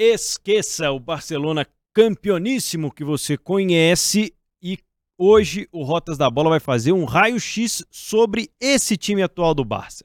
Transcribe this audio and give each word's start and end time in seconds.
Esqueça 0.00 0.92
o 0.92 1.00
Barcelona 1.00 1.66
campeoníssimo 1.92 2.92
que 2.92 3.02
você 3.02 3.36
conhece 3.36 4.32
e 4.62 4.78
hoje 5.18 5.68
o 5.72 5.82
Rotas 5.82 6.16
da 6.16 6.30
Bola 6.30 6.50
vai 6.50 6.60
fazer 6.60 6.92
um 6.92 7.04
raio-x 7.04 7.84
sobre 7.90 8.48
esse 8.60 8.96
time 8.96 9.24
atual 9.24 9.54
do 9.54 9.64
Barça. 9.64 10.04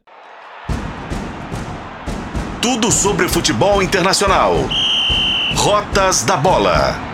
Tudo 2.59 2.91
sobre 2.91 3.29
futebol 3.29 3.83
internacional. 3.83 4.55
Rotas 5.55 6.23
da 6.23 6.37
Bola. 6.37 7.12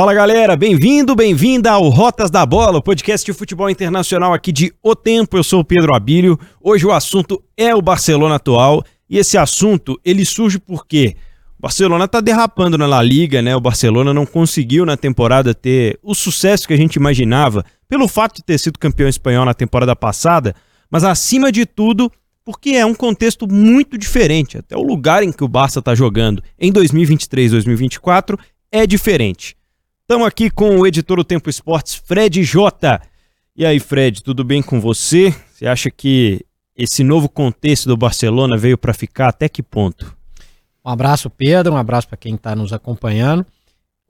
Fala 0.00 0.14
galera, 0.14 0.56
bem-vindo, 0.56 1.14
bem-vinda 1.14 1.72
ao 1.72 1.90
Rotas 1.90 2.30
da 2.30 2.46
Bola, 2.46 2.78
o 2.78 2.82
podcast 2.82 3.22
de 3.22 3.36
futebol 3.36 3.68
internacional 3.68 4.32
aqui 4.32 4.50
de 4.50 4.72
O 4.82 4.96
Tempo. 4.96 5.36
Eu 5.36 5.44
sou 5.44 5.60
o 5.60 5.64
Pedro 5.64 5.94
Abílio. 5.94 6.40
Hoje 6.58 6.86
o 6.86 6.90
assunto 6.90 7.44
é 7.54 7.74
o 7.74 7.82
Barcelona 7.82 8.36
atual 8.36 8.82
e 9.10 9.18
esse 9.18 9.36
assunto 9.36 10.00
ele 10.02 10.24
surge 10.24 10.58
porque 10.58 11.16
o 11.58 11.60
Barcelona 11.64 12.06
está 12.06 12.18
derrapando 12.22 12.78
na 12.78 12.86
La 12.86 13.02
Liga, 13.02 13.42
né? 13.42 13.54
O 13.54 13.60
Barcelona 13.60 14.14
não 14.14 14.24
conseguiu 14.24 14.86
na 14.86 14.96
temporada 14.96 15.52
ter 15.52 15.98
o 16.02 16.14
sucesso 16.14 16.66
que 16.66 16.72
a 16.72 16.78
gente 16.78 16.94
imaginava 16.94 17.62
pelo 17.86 18.08
fato 18.08 18.36
de 18.36 18.42
ter 18.42 18.56
sido 18.56 18.78
campeão 18.78 19.06
espanhol 19.06 19.44
na 19.44 19.52
temporada 19.52 19.94
passada, 19.94 20.54
mas 20.90 21.04
acima 21.04 21.52
de 21.52 21.66
tudo 21.66 22.10
porque 22.42 22.70
é 22.70 22.86
um 22.86 22.94
contexto 22.94 23.46
muito 23.46 23.98
diferente. 23.98 24.56
Até 24.56 24.74
o 24.74 24.82
lugar 24.82 25.22
em 25.22 25.30
que 25.30 25.44
o 25.44 25.48
Barça 25.48 25.80
está 25.80 25.94
jogando 25.94 26.42
em 26.58 26.72
2023, 26.72 27.50
2024 27.50 28.38
é 28.72 28.86
diferente. 28.86 29.59
Estamos 30.10 30.26
aqui 30.26 30.50
com 30.50 30.76
o 30.76 30.84
editor 30.88 31.18
do 31.18 31.24
Tempo 31.24 31.48
Esportes, 31.48 31.94
Fred 31.94 32.42
Jota. 32.42 33.00
E 33.54 33.64
aí, 33.64 33.78
Fred, 33.78 34.24
tudo 34.24 34.42
bem 34.42 34.60
com 34.60 34.80
você? 34.80 35.32
Você 35.52 35.68
acha 35.68 35.88
que 35.88 36.44
esse 36.76 37.04
novo 37.04 37.28
contexto 37.28 37.86
do 37.86 37.96
Barcelona 37.96 38.56
veio 38.56 38.76
para 38.76 38.92
ficar 38.92 39.28
até 39.28 39.48
que 39.48 39.62
ponto? 39.62 40.12
Um 40.84 40.90
abraço, 40.90 41.30
Pedro, 41.30 41.74
um 41.74 41.76
abraço 41.76 42.08
para 42.08 42.16
quem 42.16 42.34
está 42.34 42.56
nos 42.56 42.72
acompanhando. 42.72 43.46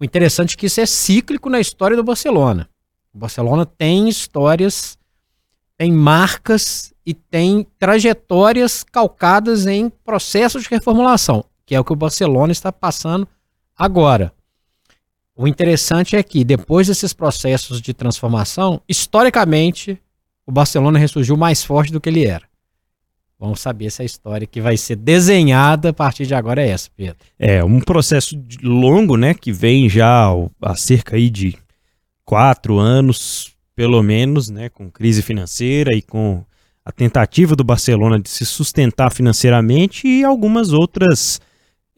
O 0.00 0.02
interessante 0.02 0.54
é 0.54 0.56
que 0.56 0.64
isso 0.64 0.80
é 0.80 0.86
cíclico 0.86 1.50
na 1.50 1.60
história 1.60 1.94
do 1.94 2.02
Barcelona. 2.02 2.66
O 3.12 3.18
Barcelona 3.18 3.66
tem 3.66 4.08
histórias, 4.08 4.96
tem 5.76 5.92
marcas 5.92 6.94
e 7.04 7.12
tem 7.12 7.66
trajetórias 7.78 8.82
calcadas 8.82 9.66
em 9.66 9.90
processos 9.90 10.62
de 10.62 10.70
reformulação, 10.70 11.44
que 11.66 11.74
é 11.74 11.78
o 11.78 11.84
que 11.84 11.92
o 11.92 11.96
Barcelona 11.96 12.52
está 12.52 12.72
passando 12.72 13.28
agora. 13.76 14.32
O 15.40 15.48
interessante 15.48 16.16
é 16.16 16.22
que, 16.22 16.44
depois 16.44 16.88
desses 16.88 17.14
processos 17.14 17.80
de 17.80 17.94
transformação, 17.94 18.82
historicamente, 18.86 19.98
o 20.46 20.52
Barcelona 20.52 20.98
ressurgiu 20.98 21.34
mais 21.34 21.64
forte 21.64 21.90
do 21.90 21.98
que 21.98 22.10
ele 22.10 22.26
era. 22.26 22.44
Vamos 23.38 23.58
saber 23.58 23.90
se 23.90 24.02
a 24.02 24.04
história 24.04 24.46
que 24.46 24.60
vai 24.60 24.76
ser 24.76 24.96
desenhada 24.96 25.88
a 25.88 25.92
partir 25.94 26.26
de 26.26 26.34
agora 26.34 26.60
é 26.60 26.68
essa, 26.68 26.90
Pedro. 26.94 27.16
É, 27.38 27.64
um 27.64 27.80
processo 27.80 28.38
longo, 28.62 29.16
né, 29.16 29.32
que 29.32 29.50
vem 29.50 29.88
já 29.88 30.28
há 30.60 30.76
cerca 30.76 31.16
aí 31.16 31.30
de 31.30 31.56
quatro 32.22 32.78
anos, 32.78 33.56
pelo 33.74 34.02
menos, 34.02 34.50
né, 34.50 34.68
com 34.68 34.90
crise 34.90 35.22
financeira 35.22 35.96
e 35.96 36.02
com 36.02 36.44
a 36.84 36.92
tentativa 36.92 37.56
do 37.56 37.64
Barcelona 37.64 38.20
de 38.20 38.28
se 38.28 38.44
sustentar 38.44 39.10
financeiramente 39.10 40.06
e 40.06 40.22
algumas 40.22 40.74
outras 40.74 41.40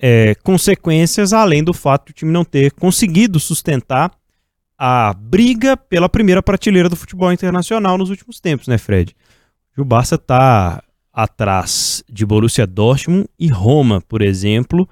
é, 0.04 0.34
consequências, 0.42 1.32
além 1.32 1.62
do 1.62 1.72
fato 1.72 2.06
de 2.06 2.10
o 2.10 2.14
time 2.14 2.32
não 2.32 2.44
ter 2.44 2.72
conseguido 2.72 3.38
sustentar 3.38 4.10
a 4.76 5.14
briga 5.14 5.76
pela 5.76 6.08
primeira 6.08 6.42
prateleira 6.42 6.88
do 6.88 6.96
futebol 6.96 7.32
internacional 7.32 7.96
nos 7.96 8.10
últimos 8.10 8.40
tempos, 8.40 8.66
né, 8.66 8.76
Fred? 8.78 9.14
O 9.78 9.84
Barça 9.84 10.16
está 10.16 10.82
atrás 11.12 12.02
de 12.10 12.26
Borussia 12.26 12.66
Dortmund 12.66 13.28
e 13.38 13.46
Roma, 13.46 14.00
por 14.00 14.22
exemplo, 14.22 14.88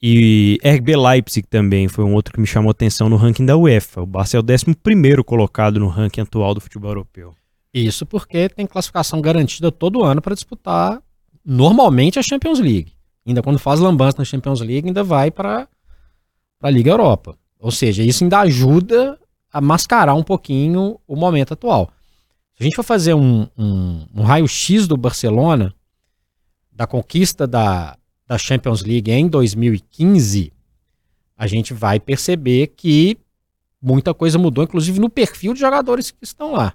e 0.00 0.58
RB 0.62 0.96
Leipzig 0.96 1.48
também 1.48 1.88
foi 1.88 2.04
um 2.04 2.14
outro 2.14 2.32
que 2.32 2.40
me 2.40 2.46
chamou 2.46 2.70
atenção 2.70 3.08
no 3.08 3.16
ranking 3.16 3.44
da 3.44 3.56
UEFA. 3.56 4.02
O 4.02 4.06
Barça 4.06 4.36
é 4.36 4.40
o 4.40 4.44
11 4.44 5.24
colocado 5.24 5.80
no 5.80 5.88
ranking 5.88 6.20
atual 6.20 6.54
do 6.54 6.60
futebol 6.60 6.90
europeu. 6.90 7.34
Isso 7.74 8.06
porque 8.06 8.48
tem 8.48 8.66
classificação 8.68 9.20
garantida 9.20 9.72
todo 9.72 10.04
ano 10.04 10.22
para 10.22 10.34
disputar 10.34 11.02
normalmente 11.44 12.20
a 12.20 12.22
Champions 12.22 12.60
League 12.60 12.97
ainda 13.30 13.42
quando 13.42 13.58
faz 13.58 13.80
lambança 13.80 14.18
na 14.18 14.24
Champions 14.24 14.60
League, 14.60 14.88
ainda 14.88 15.04
vai 15.04 15.30
para 15.30 15.68
a 16.60 16.70
Liga 16.70 16.90
Europa. 16.90 17.36
Ou 17.58 17.70
seja, 17.70 18.02
isso 18.02 18.24
ainda 18.24 18.40
ajuda 18.40 19.18
a 19.52 19.60
mascarar 19.60 20.14
um 20.14 20.22
pouquinho 20.22 20.98
o 21.06 21.16
momento 21.16 21.54
atual. 21.54 21.90
Se 22.56 22.62
a 22.62 22.64
gente 22.64 22.76
for 22.76 22.82
fazer 22.82 23.14
um, 23.14 23.46
um, 23.56 24.06
um 24.14 24.22
raio-x 24.22 24.86
do 24.86 24.96
Barcelona, 24.96 25.74
da 26.72 26.86
conquista 26.86 27.46
da, 27.46 27.96
da 28.26 28.38
Champions 28.38 28.82
League 28.82 29.10
em 29.10 29.28
2015, 29.28 30.52
a 31.36 31.46
gente 31.46 31.72
vai 31.72 32.00
perceber 32.00 32.68
que 32.68 33.16
muita 33.80 34.12
coisa 34.12 34.38
mudou, 34.38 34.64
inclusive 34.64 34.98
no 34.98 35.08
perfil 35.08 35.54
de 35.54 35.60
jogadores 35.60 36.10
que 36.10 36.18
estão 36.22 36.52
lá. 36.52 36.74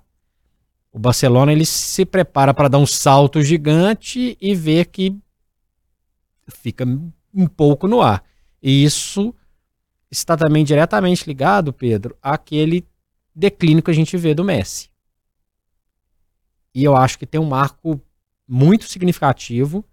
O 0.91 0.99
Barcelona 0.99 1.51
ele 1.51 1.65
se 1.65 2.05
prepara 2.05 2.53
para 2.53 2.67
dar 2.67 2.77
um 2.77 2.85
salto 2.85 3.41
gigante 3.41 4.37
e 4.39 4.55
ver 4.55 4.85
que 4.85 5.17
fica 6.47 6.85
um 7.33 7.47
pouco 7.47 7.87
no 7.87 8.01
ar. 8.01 8.23
E 8.61 8.83
isso 8.83 9.33
está 10.09 10.37
também 10.37 10.63
diretamente 10.63 11.25
ligado, 11.27 11.73
Pedro, 11.73 12.15
àquele 12.21 12.85
declínio 13.35 13.83
que 13.83 13.91
a 13.91 13.95
gente 13.95 14.15
vê 14.15 14.33
do 14.33 14.43
Messi. 14.43 14.89
E 16.73 16.83
eu 16.83 16.95
acho 16.95 17.17
que 17.17 17.25
tem 17.25 17.39
um 17.39 17.45
marco 17.45 17.99
muito 18.47 18.85
significativo. 18.85 19.83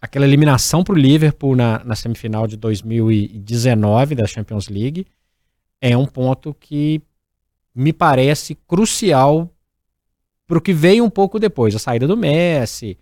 Aquela 0.00 0.26
eliminação 0.26 0.84
para 0.84 0.94
o 0.94 0.98
Liverpool 0.98 1.56
na, 1.56 1.82
na 1.84 1.94
semifinal 1.94 2.46
de 2.46 2.56
2019 2.56 4.14
da 4.14 4.26
Champions 4.26 4.68
League 4.68 5.06
é 5.80 5.96
um 5.96 6.06
ponto 6.06 6.54
que 6.54 7.02
me 7.74 7.92
parece 7.92 8.54
crucial 8.54 9.50
para 10.46 10.58
o 10.58 10.60
que 10.60 10.72
veio 10.72 11.04
um 11.04 11.10
pouco 11.10 11.38
depois. 11.38 11.74
A 11.74 11.78
saída 11.78 12.06
do 12.06 12.16
Messi, 12.16 12.98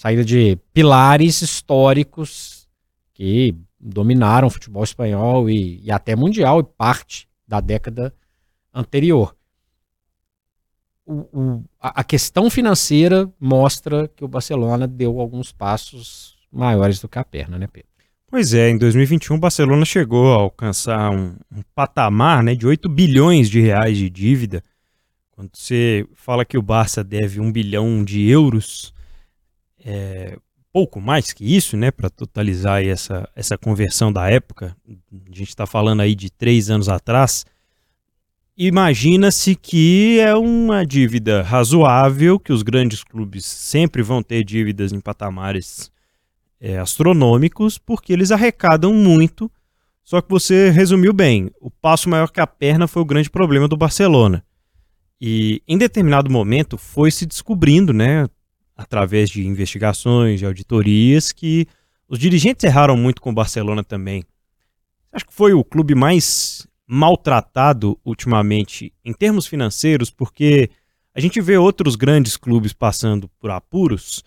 saída 0.00 0.24
de 0.24 0.56
pilares 0.72 1.42
históricos 1.42 2.66
que 3.12 3.54
dominaram 3.78 4.48
o 4.48 4.50
futebol 4.50 4.82
espanhol 4.82 5.50
e, 5.50 5.78
e 5.84 5.92
até 5.92 6.16
mundial 6.16 6.60
e 6.60 6.64
parte 6.64 7.28
da 7.46 7.60
década 7.60 8.14
anterior. 8.72 9.36
O, 11.04 11.12
o, 11.38 11.64
a, 11.78 12.02
questão 12.02 12.48
financeira 12.48 13.30
mostra 13.38 14.08
que 14.08 14.24
o 14.24 14.28
Barcelona 14.28 14.88
deu 14.88 15.20
alguns 15.20 15.52
passos 15.52 16.38
maiores 16.50 16.98
do 16.98 17.06
que 17.06 17.18
a 17.18 17.24
perna, 17.24 17.58
né, 17.58 17.66
Pedro? 17.70 17.90
Pois 18.26 18.54
é, 18.54 18.70
em 18.70 18.78
2021 18.78 19.36
o 19.36 19.40
Barcelona 19.40 19.84
chegou 19.84 20.32
a 20.32 20.36
alcançar 20.36 21.10
um, 21.10 21.36
um, 21.54 21.60
patamar 21.74 22.42
né, 22.42 22.54
de 22.54 22.66
8 22.66 22.88
bilhões 22.88 23.50
de 23.50 23.60
reais 23.60 23.98
de 23.98 24.08
dívida. 24.08 24.64
Quando 25.32 25.50
você 25.52 26.06
fala 26.14 26.42
que 26.42 26.56
o 26.56 26.62
Barça 26.62 27.04
deve 27.04 27.38
1 27.38 27.52
bilhão 27.52 28.02
de 28.02 28.26
euros, 28.26 28.94
é, 29.84 30.36
pouco 30.72 31.00
mais 31.00 31.32
que 31.32 31.44
isso, 31.44 31.76
né, 31.76 31.90
para 31.90 32.08
totalizar 32.08 32.84
essa, 32.84 33.28
essa 33.34 33.58
conversão 33.58 34.12
da 34.12 34.28
época, 34.30 34.76
a 34.88 35.36
gente 35.36 35.48
está 35.48 35.66
falando 35.66 36.00
aí 36.00 36.14
de 36.14 36.30
três 36.30 36.70
anos 36.70 36.88
atrás, 36.88 37.44
imagina-se 38.56 39.54
que 39.54 40.20
é 40.20 40.34
uma 40.34 40.84
dívida 40.84 41.42
razoável, 41.42 42.38
que 42.38 42.52
os 42.52 42.62
grandes 42.62 43.02
clubes 43.02 43.44
sempre 43.44 44.02
vão 44.02 44.22
ter 44.22 44.44
dívidas 44.44 44.92
em 44.92 45.00
patamares 45.00 45.90
é, 46.60 46.78
astronômicos, 46.78 47.78
porque 47.78 48.12
eles 48.12 48.30
arrecadam 48.30 48.92
muito, 48.92 49.50
só 50.04 50.20
que 50.20 50.30
você 50.30 50.70
resumiu 50.70 51.12
bem, 51.12 51.50
o 51.60 51.70
passo 51.70 52.08
maior 52.08 52.30
que 52.30 52.40
a 52.40 52.46
perna 52.46 52.86
foi 52.86 53.02
o 53.02 53.06
grande 53.06 53.30
problema 53.30 53.66
do 53.66 53.76
Barcelona. 53.76 54.44
E 55.20 55.62
em 55.68 55.76
determinado 55.76 56.30
momento 56.30 56.78
foi 56.78 57.10
se 57.10 57.26
descobrindo, 57.26 57.92
né, 57.92 58.26
através 58.80 59.28
de 59.28 59.46
investigações, 59.46 60.40
de 60.40 60.46
auditorias, 60.46 61.32
que 61.32 61.66
os 62.08 62.18
dirigentes 62.18 62.64
erraram 62.64 62.96
muito 62.96 63.20
com 63.20 63.28
o 63.28 63.34
Barcelona 63.34 63.84
também. 63.84 64.24
Acho 65.12 65.26
que 65.26 65.34
foi 65.34 65.52
o 65.52 65.62
clube 65.62 65.94
mais 65.94 66.66
maltratado 66.86 68.00
ultimamente 68.02 68.90
em 69.04 69.12
termos 69.12 69.46
financeiros, 69.46 70.10
porque 70.10 70.70
a 71.14 71.20
gente 71.20 71.42
vê 71.42 71.58
outros 71.58 71.94
grandes 71.94 72.38
clubes 72.38 72.72
passando 72.72 73.28
por 73.38 73.50
apuros, 73.50 74.24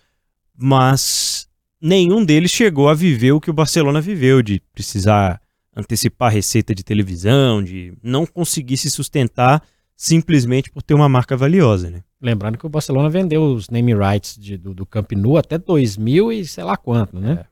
mas 0.56 1.48
nenhum 1.80 2.24
deles 2.24 2.52
chegou 2.52 2.88
a 2.88 2.94
viver 2.94 3.32
o 3.32 3.40
que 3.40 3.50
o 3.50 3.54
Barcelona 3.54 4.00
viveu, 4.00 4.40
de 4.40 4.62
precisar 4.72 5.40
antecipar 5.74 6.32
receita 6.32 6.72
de 6.72 6.84
televisão, 6.84 7.62
de 7.62 7.92
não 8.00 8.24
conseguir 8.24 8.76
se 8.76 8.88
sustentar 8.88 9.60
simplesmente 9.96 10.70
por 10.70 10.80
ter 10.80 10.94
uma 10.94 11.08
marca 11.08 11.36
valiosa, 11.36 11.90
né? 11.90 12.04
Lembrando 12.24 12.56
que 12.56 12.64
o 12.64 12.70
Barcelona 12.70 13.10
vendeu 13.10 13.44
os 13.52 13.68
name 13.68 13.92
rights 13.94 14.34
de, 14.38 14.56
do, 14.56 14.72
do 14.72 14.86
Camp 14.86 15.12
Nou 15.12 15.36
até 15.36 15.58
2000 15.58 16.32
e 16.32 16.46
sei 16.46 16.64
lá 16.64 16.74
quanto, 16.74 17.20
né? 17.20 17.44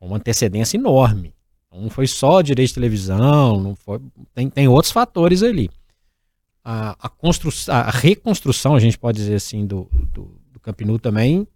É. 0.00 0.04
Uma 0.04 0.16
antecedência 0.16 0.76
enorme. 0.76 1.32
Não 1.72 1.88
foi 1.88 2.08
só 2.08 2.42
direito 2.42 2.70
de 2.70 2.74
televisão, 2.74 3.60
não 3.62 3.76
foi, 3.76 4.00
tem, 4.34 4.50
tem 4.50 4.66
outros 4.66 4.90
fatores 4.90 5.40
ali. 5.44 5.70
A, 6.64 6.96
a, 6.98 7.08
constru, 7.08 7.52
a 7.68 7.90
reconstrução, 7.92 8.74
a 8.74 8.80
gente 8.80 8.98
pode 8.98 9.18
dizer 9.18 9.36
assim, 9.36 9.64
do, 9.64 9.88
do, 10.12 10.36
do 10.50 10.58
Camp 10.58 10.80
Nou 10.80 10.98
também 10.98 11.46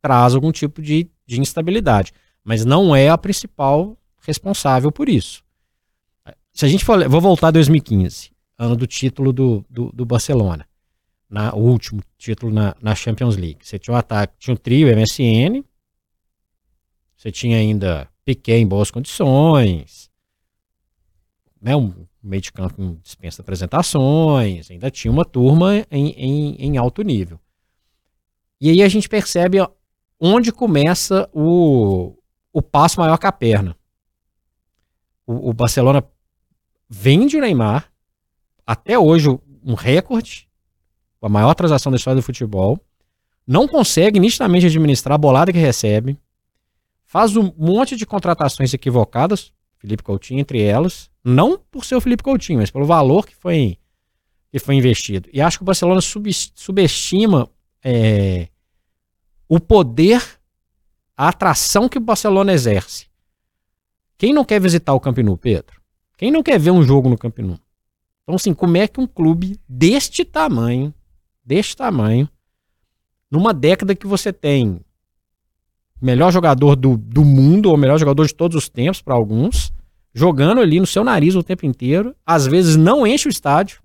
traz 0.00 0.32
algum 0.36 0.52
tipo 0.52 0.80
de, 0.80 1.10
de 1.26 1.40
instabilidade. 1.40 2.12
Mas 2.44 2.64
não 2.64 2.94
é 2.94 3.08
a 3.08 3.18
principal 3.18 3.98
responsável 4.20 4.92
por 4.92 5.08
isso. 5.08 5.42
Se 6.52 6.64
a 6.64 6.68
gente 6.68 6.84
for. 6.84 7.08
Vou 7.08 7.20
voltar 7.20 7.48
a 7.48 7.50
2015, 7.50 8.30
ano 8.56 8.76
do 8.76 8.86
título 8.86 9.32
do, 9.32 9.64
do, 9.68 9.90
do 9.92 10.04
Barcelona. 10.04 10.64
Na, 11.34 11.52
o 11.52 11.58
último 11.58 12.00
título 12.16 12.52
na, 12.52 12.76
na 12.80 12.94
Champions 12.94 13.34
League. 13.34 13.58
Você 13.60 13.76
tinha 13.76 13.92
um 13.92 13.98
ataque, 13.98 14.34
tinha 14.38 14.54
um 14.54 14.56
trio 14.56 14.86
MSN, 14.86 15.64
você 17.16 17.32
tinha 17.32 17.56
ainda 17.56 18.08
Piquet 18.24 18.60
em 18.60 18.66
boas 18.68 18.88
condições, 18.88 20.08
né, 21.60 21.74
um 21.74 22.06
meio 22.22 22.40
de 22.40 22.52
campo 22.52 22.76
com 22.76 22.94
dispensa 23.02 23.42
apresentações, 23.42 24.70
ainda 24.70 24.92
tinha 24.92 25.10
uma 25.10 25.24
turma 25.24 25.84
em, 25.90 26.10
em, 26.10 26.54
em 26.54 26.76
alto 26.76 27.02
nível. 27.02 27.40
E 28.60 28.70
aí 28.70 28.80
a 28.80 28.88
gente 28.88 29.08
percebe 29.08 29.58
onde 30.20 30.52
começa 30.52 31.28
o, 31.32 32.16
o 32.52 32.62
passo 32.62 33.00
maior 33.00 33.18
que 33.18 33.26
a 33.26 33.32
perna. 33.32 33.76
O, 35.26 35.50
o 35.50 35.52
Barcelona 35.52 36.04
vende 36.88 37.36
o 37.36 37.40
Neymar, 37.40 37.92
até 38.64 38.96
hoje 38.96 39.28
um 39.64 39.74
recorde, 39.74 40.48
a 41.26 41.28
maior 41.28 41.54
transação 41.54 41.90
da 41.90 41.96
história 41.96 42.20
do 42.20 42.24
futebol, 42.24 42.78
não 43.46 43.68
consegue 43.68 44.18
nitidamente 44.20 44.66
administrar 44.66 45.14
a 45.14 45.18
bolada 45.18 45.52
que 45.52 45.58
recebe, 45.58 46.18
faz 47.04 47.36
um 47.36 47.52
monte 47.56 47.96
de 47.96 48.06
contratações 48.06 48.72
equivocadas, 48.72 49.52
Felipe 49.78 50.02
Coutinho 50.02 50.40
entre 50.40 50.62
elas, 50.62 51.10
não 51.22 51.58
por 51.58 51.84
ser 51.84 51.96
o 51.96 52.00
Felipe 52.00 52.22
Coutinho, 52.22 52.58
mas 52.58 52.70
pelo 52.70 52.86
valor 52.86 53.26
que 53.26 53.34
foi, 53.34 53.78
que 54.50 54.58
foi 54.58 54.74
investido. 54.74 55.28
E 55.32 55.40
acho 55.40 55.58
que 55.58 55.62
o 55.62 55.66
Barcelona 55.66 56.00
subestima 56.00 57.48
é, 57.82 58.48
o 59.48 59.60
poder, 59.60 60.22
a 61.16 61.28
atração 61.28 61.88
que 61.88 61.98
o 61.98 62.00
Barcelona 62.00 62.52
exerce. 62.52 63.06
Quem 64.16 64.32
não 64.32 64.44
quer 64.44 64.60
visitar 64.60 64.94
o 64.94 65.00
Camp 65.00 65.18
Nou, 65.18 65.36
Pedro? 65.36 65.80
Quem 66.16 66.30
não 66.30 66.42
quer 66.42 66.58
ver 66.58 66.70
um 66.70 66.82
jogo 66.82 67.08
no 67.08 67.18
Camp 67.18 67.38
Nou? 67.38 67.58
Então, 68.22 68.36
assim, 68.36 68.54
como 68.54 68.76
é 68.76 68.88
que 68.88 69.00
um 69.00 69.06
clube 69.06 69.60
deste 69.68 70.24
tamanho, 70.24 70.94
deste 71.44 71.76
tamanho, 71.76 72.28
numa 73.30 73.52
década 73.52 73.94
que 73.94 74.06
você 74.06 74.32
tem 74.32 74.80
melhor 76.00 76.32
jogador 76.32 76.76
do, 76.76 76.96
do 76.96 77.24
mundo, 77.24 77.70
ou 77.70 77.76
melhor 77.76 77.98
jogador 77.98 78.26
de 78.26 78.34
todos 78.34 78.56
os 78.56 78.68
tempos 78.68 79.00
para 79.00 79.14
alguns, 79.14 79.72
jogando 80.12 80.60
ali 80.60 80.78
no 80.78 80.86
seu 80.86 81.02
nariz 81.02 81.34
o 81.34 81.42
tempo 81.42 81.66
inteiro, 81.66 82.14
às 82.24 82.46
vezes 82.46 82.76
não 82.76 83.06
enche 83.06 83.28
o 83.28 83.30
estádio, 83.30 83.82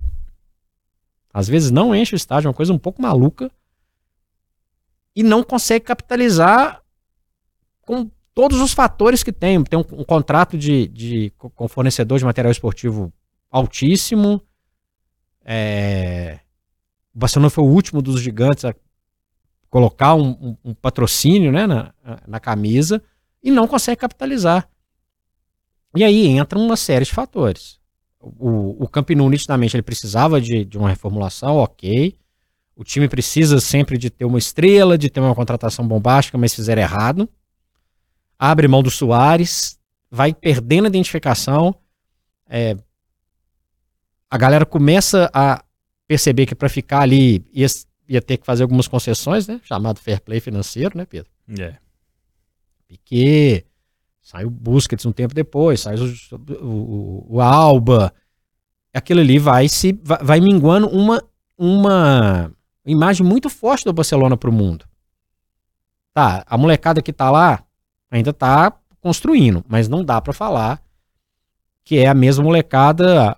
às 1.33 1.47
vezes 1.47 1.71
não 1.71 1.95
enche 1.95 2.15
o 2.15 2.17
estádio, 2.17 2.47
é 2.47 2.49
uma 2.49 2.55
coisa 2.55 2.73
um 2.73 2.77
pouco 2.77 3.01
maluca, 3.01 3.51
e 5.15 5.23
não 5.23 5.43
consegue 5.43 5.85
capitalizar 5.85 6.81
com 7.81 8.09
todos 8.33 8.61
os 8.61 8.73
fatores 8.73 9.23
que 9.23 9.31
tem. 9.31 9.61
Tem 9.63 9.77
um, 9.79 9.85
um 9.99 10.03
contrato 10.03 10.57
de, 10.57 10.87
de, 10.87 11.33
com 11.37 11.67
fornecedor 11.67 12.19
de 12.19 12.25
material 12.25 12.51
esportivo 12.51 13.11
altíssimo. 13.49 14.41
É, 15.43 16.39
o 17.19 17.27
Barcelona 17.27 17.49
foi 17.49 17.65
o 17.65 17.67
último 17.67 18.01
dos 18.01 18.21
gigantes 18.21 18.63
a 18.63 18.73
colocar 19.69 20.15
um, 20.15 20.29
um, 20.29 20.57
um 20.63 20.73
patrocínio 20.73 21.51
né, 21.51 21.67
na, 21.67 21.93
na 22.25 22.39
camisa 22.39 23.03
e 23.43 23.51
não 23.51 23.67
consegue 23.67 23.99
capitalizar. 23.99 24.69
E 25.93 26.01
aí 26.01 26.27
entra 26.27 26.57
uma 26.57 26.77
série 26.77 27.03
de 27.03 27.11
fatores. 27.11 27.77
O, 28.21 28.85
o 28.85 28.87
Camp 28.87 29.09
nitidamente, 29.09 29.75
ele 29.75 29.83
precisava 29.83 30.39
de, 30.39 30.63
de 30.63 30.77
uma 30.77 30.87
reformulação, 30.87 31.57
ok. 31.57 32.17
O 32.73 32.85
time 32.85 33.09
precisa 33.09 33.59
sempre 33.59 33.97
de 33.97 34.09
ter 34.09 34.23
uma 34.23 34.39
estrela, 34.39 34.97
de 34.97 35.09
ter 35.09 35.19
uma 35.19 35.35
contratação 35.35 35.85
bombástica, 35.85 36.37
mas 36.37 36.55
fizeram 36.55 36.81
errado. 36.81 37.27
Abre 38.39 38.65
mão 38.65 38.81
do 38.81 38.89
Soares, 38.89 39.77
vai 40.09 40.33
perdendo 40.33 40.85
a 40.85 40.87
identificação. 40.87 41.75
É, 42.49 42.77
a 44.31 44.37
galera 44.37 44.65
começa 44.65 45.29
a 45.33 45.65
perceber 46.09 46.47
que 46.47 46.55
para 46.55 46.67
ficar 46.67 47.01
ali 47.01 47.45
ia, 47.53 47.67
ia, 48.07 48.19
ter 48.19 48.37
que 48.37 48.45
fazer 48.45 48.63
algumas 48.63 48.87
concessões, 48.87 49.47
né? 49.47 49.61
Chamado 49.63 49.99
fair 49.99 50.19
play 50.19 50.39
financeiro, 50.39 50.97
né, 50.97 51.05
Pedro? 51.05 51.29
É. 51.59 51.75
Piquet, 52.87 53.67
saiu 54.19 54.47
o 54.47 54.51
Busquets 54.51 55.05
um 55.05 55.11
tempo 55.11 55.35
depois, 55.35 55.81
sai 55.81 55.97
o, 55.97 56.65
o, 56.65 57.35
o, 57.35 57.41
Alba. 57.41 58.11
Aquilo 58.91 59.19
ali 59.19 59.37
vai 59.37 59.69
se 59.69 59.93
vai, 60.03 60.17
vai 60.23 60.39
minguando 60.39 60.87
uma 60.87 61.23
uma 61.55 62.51
imagem 62.83 63.23
muito 63.23 63.47
forte 63.47 63.85
do 63.85 63.93
Barcelona 63.93 64.35
para 64.35 64.49
o 64.49 64.53
mundo. 64.53 64.85
Tá, 66.11 66.43
a 66.47 66.57
molecada 66.57 67.03
que 67.03 67.13
tá 67.13 67.29
lá 67.29 67.63
ainda 68.09 68.33
tá 68.33 68.73
construindo, 68.99 69.63
mas 69.67 69.87
não 69.87 70.03
dá 70.03 70.19
para 70.19 70.33
falar 70.33 70.81
que 71.83 71.99
é 71.99 72.07
a 72.07 72.15
mesma 72.15 72.43
molecada 72.43 73.37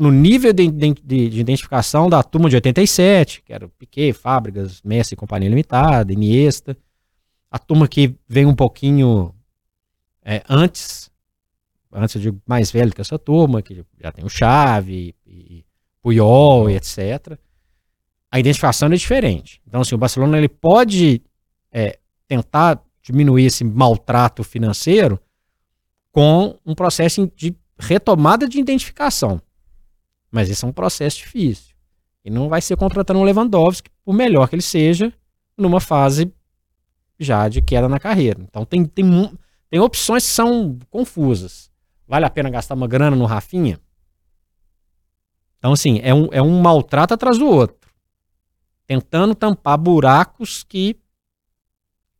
no 0.00 0.10
nível 0.10 0.52
de, 0.52 0.68
de, 0.68 0.94
de, 0.94 1.40
identificação 1.40 2.08
da 2.08 2.22
turma 2.22 2.48
de 2.48 2.56
87, 2.56 3.42
que 3.42 3.52
era 3.52 3.68
Piquet, 3.68 4.12
Fábricas, 4.14 4.80
Messi 4.82 5.14
Companhia 5.14 5.50
Limitada, 5.50 6.12
Iniesta, 6.12 6.76
a 7.50 7.58
turma 7.58 7.86
que 7.86 8.14
vem 8.26 8.46
um 8.46 8.54
pouquinho 8.54 9.34
é, 10.24 10.42
antes, 10.48 11.10
antes 11.92 12.20
digo 12.20 12.40
mais 12.46 12.70
velho 12.70 12.92
que 12.92 13.00
essa 13.00 13.18
turma, 13.18 13.60
que 13.60 13.84
já 14.00 14.10
tem 14.10 14.24
o 14.24 14.28
Chave, 14.28 15.14
e 15.26 15.64
Puyol 16.02 16.70
e 16.70 16.76
etc 16.76 17.38
a 18.30 18.38
identificação 18.38 18.88
é 18.88 18.96
diferente. 18.96 19.60
Então, 19.66 19.80
assim, 19.80 19.94
o 19.94 19.98
Barcelona 19.98 20.38
ele 20.38 20.48
pode 20.48 21.20
é, 21.72 21.98
tentar 22.28 22.80
diminuir 23.02 23.46
esse 23.46 23.64
maltrato 23.64 24.44
financeiro 24.44 25.20
com 26.12 26.56
um 26.64 26.74
processo 26.74 27.30
de 27.34 27.54
retomada 27.78 28.48
de 28.48 28.60
identificação. 28.60 29.40
Mas 30.30 30.48
esse 30.48 30.64
é 30.64 30.68
um 30.68 30.72
processo 30.72 31.18
difícil. 31.18 31.74
E 32.24 32.30
não 32.30 32.48
vai 32.48 32.60
ser 32.60 32.76
contratando 32.76 33.20
um 33.20 33.24
Lewandowski, 33.24 33.90
por 34.04 34.14
melhor 34.14 34.48
que 34.48 34.54
ele 34.54 34.62
seja, 34.62 35.12
numa 35.56 35.80
fase 35.80 36.32
já 37.18 37.48
de 37.48 37.60
queda 37.60 37.88
na 37.88 37.98
carreira. 37.98 38.40
Então 38.42 38.64
tem, 38.64 38.84
tem, 38.84 39.06
tem 39.68 39.80
opções 39.80 40.24
que 40.24 40.32
são 40.32 40.78
confusas. 40.90 41.70
Vale 42.06 42.24
a 42.24 42.30
pena 42.30 42.50
gastar 42.50 42.74
uma 42.74 42.86
grana 42.86 43.16
no 43.16 43.24
Rafinha? 43.24 43.78
Então, 45.58 45.72
assim, 45.72 46.00
é 46.02 46.14
um, 46.14 46.28
é 46.32 46.40
um 46.40 46.60
maltrato 46.60 47.14
atrás 47.14 47.38
do 47.38 47.46
outro 47.46 47.80
tentando 48.90 49.36
tampar 49.36 49.78
buracos 49.78 50.64
que 50.64 50.96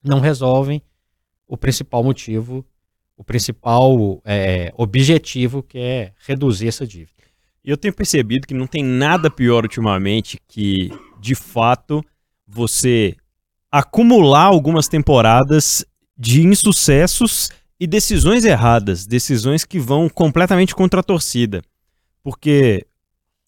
não 0.01 0.21
resolvem 0.21 0.81
o 1.45 1.57
principal 1.57 2.05
motivo, 2.05 2.65
o 3.17 3.25
principal 3.25 4.23
é, 4.25 4.73
objetivo, 4.77 5.65
que 5.65 5.77
é 5.77 6.13
reduzir 6.25 6.69
essa 6.69 6.87
dívida. 6.87 7.20
Eu 7.65 7.77
tenho 7.77 7.93
percebido 7.93 8.47
que 8.47 8.55
não 8.55 8.67
tem 8.67 8.83
nada 8.83 9.31
pior 9.31 9.65
ultimamente 9.65 10.41
que, 10.49 10.91
de 11.21 11.35
fato, 11.35 12.03
você 12.47 13.15
acumular 13.71 14.45
algumas 14.45 14.89
temporadas 14.89 15.85
de 16.17 16.43
insucessos 16.43 17.51
e 17.79 17.87
decisões 17.87 18.45
erradas, 18.45 19.07
decisões 19.07 19.65
que 19.65 19.79
vão 19.79 20.09
completamente 20.09 20.75
contra 20.75 21.01
a 21.01 21.05
torcida. 21.05 21.63
Porque 22.23 22.87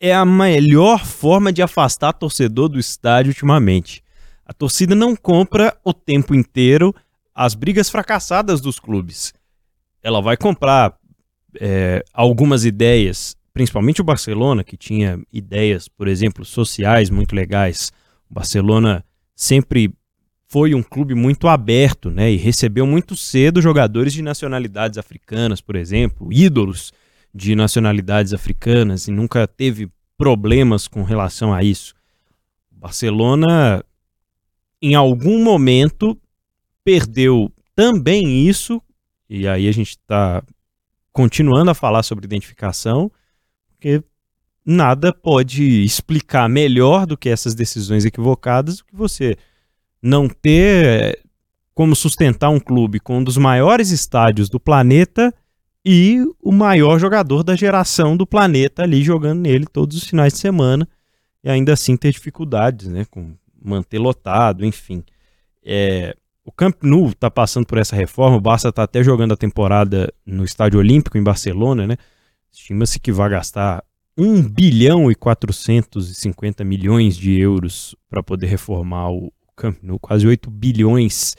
é 0.00 0.14
a 0.14 0.25
melhor 0.25 1.04
forma 1.04 1.52
de 1.52 1.62
afastar 1.62 2.12
torcedor 2.12 2.69
do 2.69 2.78
estádio 2.78 3.31
ultimamente. 3.31 4.02
A 4.45 4.52
torcida 4.52 4.95
não 4.95 5.14
compra 5.14 5.76
o 5.85 5.92
tempo 5.92 6.35
inteiro 6.35 6.95
as 7.35 7.54
brigas 7.54 7.88
fracassadas 7.88 8.61
dos 8.61 8.78
clubes. 8.78 9.33
Ela 10.02 10.21
vai 10.21 10.37
comprar 10.37 10.95
é, 11.61 12.04
algumas 12.12 12.64
ideias, 12.64 13.37
principalmente 13.53 14.01
o 14.01 14.05
Barcelona, 14.05 14.65
que 14.65 14.77
tinha 14.77 15.21
ideias, 15.33 15.89
por 15.89 16.09
exemplo, 16.09 16.45
sociais 16.45 17.11
muito 17.11 17.35
legais. 17.35 17.93
O 18.31 18.35
Barcelona 18.35 19.05
sempre 19.35 19.93
foi 20.47 20.75
um 20.75 20.83
clube 20.83 21.15
muito 21.15 21.49
aberto, 21.49 22.11
né? 22.11 22.31
E 22.31 22.37
recebeu 22.37 22.87
muito 22.87 23.17
cedo 23.17 23.63
jogadores 23.63 24.13
de 24.13 24.23
nacionalidades 24.23 24.99
africanas, 24.99 25.61
por 25.61 25.77
exemplo, 25.77 26.33
ídolos 26.33 26.93
de 27.35 27.55
nacionalidades 27.55 28.35
africanas 28.35 29.09
e 29.09 29.11
nunca 29.11 29.47
teve 29.47 29.91
problemas 30.17 30.87
com 30.87 31.03
relação 31.03 31.55
a 31.55 31.63
isso. 31.63 31.95
Barcelona, 32.71 33.83
em 34.81 34.95
algum 34.95 35.43
momento, 35.43 36.21
perdeu 36.85 37.51
também 37.75 38.47
isso, 38.47 38.83
e 39.29 39.49
aí 39.49 39.67
a 39.69 39.73
gente 39.73 39.91
está 39.91 40.43
continuando 41.13 41.71
a 41.71 41.75
falar 41.75 42.03
sobre 42.03 42.27
identificação, 42.27 43.11
porque 43.83 44.01
nada 44.65 45.12
pode 45.12 45.83
explicar 45.83 46.49
melhor 46.49 47.05
do 47.05 47.17
que 47.17 47.29
essas 47.29 47.53
decisões 47.53 48.05
equivocadas 48.05 48.77
do 48.77 48.85
que 48.85 48.95
você 48.95 49.37
não 50.01 50.29
ter 50.29 51.19
como 51.75 51.97
sustentar 51.97 52.49
um 52.51 52.61
clube 52.61 53.01
com 53.01 53.19
um 53.19 53.25
dos 53.25 53.37
maiores 53.37 53.91
estádios 53.91 54.49
do 54.49 54.61
planeta 54.61 55.35
e 55.85 56.25
o 56.41 56.53
maior 56.53 57.01
jogador 57.01 57.43
da 57.43 57.57
geração 57.57 58.17
do 58.17 58.25
planeta 58.25 58.85
ali 58.85 59.03
jogando 59.03 59.41
nele 59.41 59.67
todos 59.67 59.97
os 59.97 60.05
finais 60.05 60.33
de 60.33 60.39
semana 60.39 60.89
e 61.43 61.51
ainda 61.51 61.73
assim 61.73 61.97
ter 61.97 62.12
dificuldades, 62.12 62.87
né, 62.87 63.05
com 63.11 63.35
manter 63.61 63.99
lotado, 63.99 64.65
enfim. 64.65 65.03
É, 65.65 66.15
o 66.45 66.53
Camp 66.53 66.77
Nou 66.85 67.09
está 67.09 67.29
passando 67.29 67.67
por 67.67 67.79
essa 67.79 67.97
reforma, 67.97 68.37
o 68.37 68.41
Barça 68.41 68.69
está 68.69 68.85
até 68.85 69.03
jogando 69.03 69.33
a 69.33 69.37
temporada 69.37 70.12
no 70.25 70.45
Estádio 70.45 70.79
Olímpico 70.79 71.19
em 71.19 71.23
Barcelona, 71.23 71.85
né? 71.85 71.97
Estima-se 72.53 73.01
que 73.01 73.11
vai 73.11 73.31
gastar 73.31 73.83
1 74.17 74.43
bilhão 74.43 75.11
e 75.11 75.15
450 75.15 76.63
milhões 76.65 77.17
de 77.17 77.39
euros 77.39 77.97
para 78.11 78.23
poder 78.23 78.47
reformar 78.47 79.11
o 79.11 79.33
Camp 79.57 79.79
Nou, 79.83 79.99
quase 79.99 80.27
8 80.27 80.51
bilhões 80.51 81.35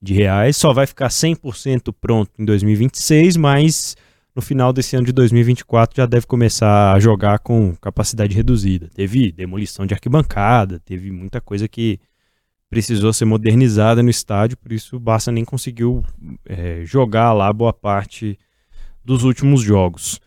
de 0.00 0.14
reais. 0.14 0.56
Só 0.56 0.72
vai 0.72 0.86
ficar 0.86 1.08
100% 1.08 1.94
pronto 1.98 2.30
em 2.38 2.44
2026, 2.44 3.36
mas 3.36 3.96
no 4.34 4.42
final 4.42 4.72
desse 4.72 4.94
ano 4.94 5.06
de 5.06 5.12
2024 5.12 5.96
já 5.96 6.06
deve 6.06 6.26
começar 6.26 6.92
a 6.92 7.00
jogar 7.00 7.38
com 7.38 7.74
capacidade 7.76 8.34
reduzida. 8.34 8.88
Teve 8.94 9.32
demolição 9.32 9.86
de 9.86 9.94
arquibancada, 9.94 10.78
teve 10.78 11.10
muita 11.10 11.40
coisa 11.40 11.66
que 11.66 11.98
precisou 12.70 13.12
ser 13.12 13.24
modernizada 13.24 14.02
no 14.02 14.10
estádio, 14.10 14.58
por 14.58 14.72
isso 14.72 14.96
o 14.96 15.00
Barça 15.00 15.32
nem 15.32 15.44
conseguiu 15.44 16.04
é, 16.44 16.82
jogar 16.84 17.32
lá 17.32 17.50
boa 17.52 17.72
parte 17.72 18.38
dos 19.02 19.24
últimos 19.24 19.62
jogos. 19.62 20.20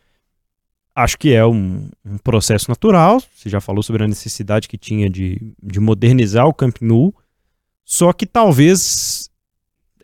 Acho 0.93 1.17
que 1.17 1.33
é 1.33 1.45
um, 1.45 1.89
um, 2.05 2.17
processo 2.17 2.69
natural, 2.69 3.21
você 3.33 3.49
já 3.49 3.61
falou 3.61 3.81
sobre 3.81 4.03
a 4.03 4.07
necessidade 4.07 4.67
que 4.67 4.77
tinha 4.77 5.09
de, 5.09 5.53
de 5.61 5.79
modernizar 5.79 6.45
o 6.45 6.53
Camp 6.53 6.77
Nou, 6.81 7.13
só 7.85 8.11
que 8.11 8.25
talvez, 8.25 9.29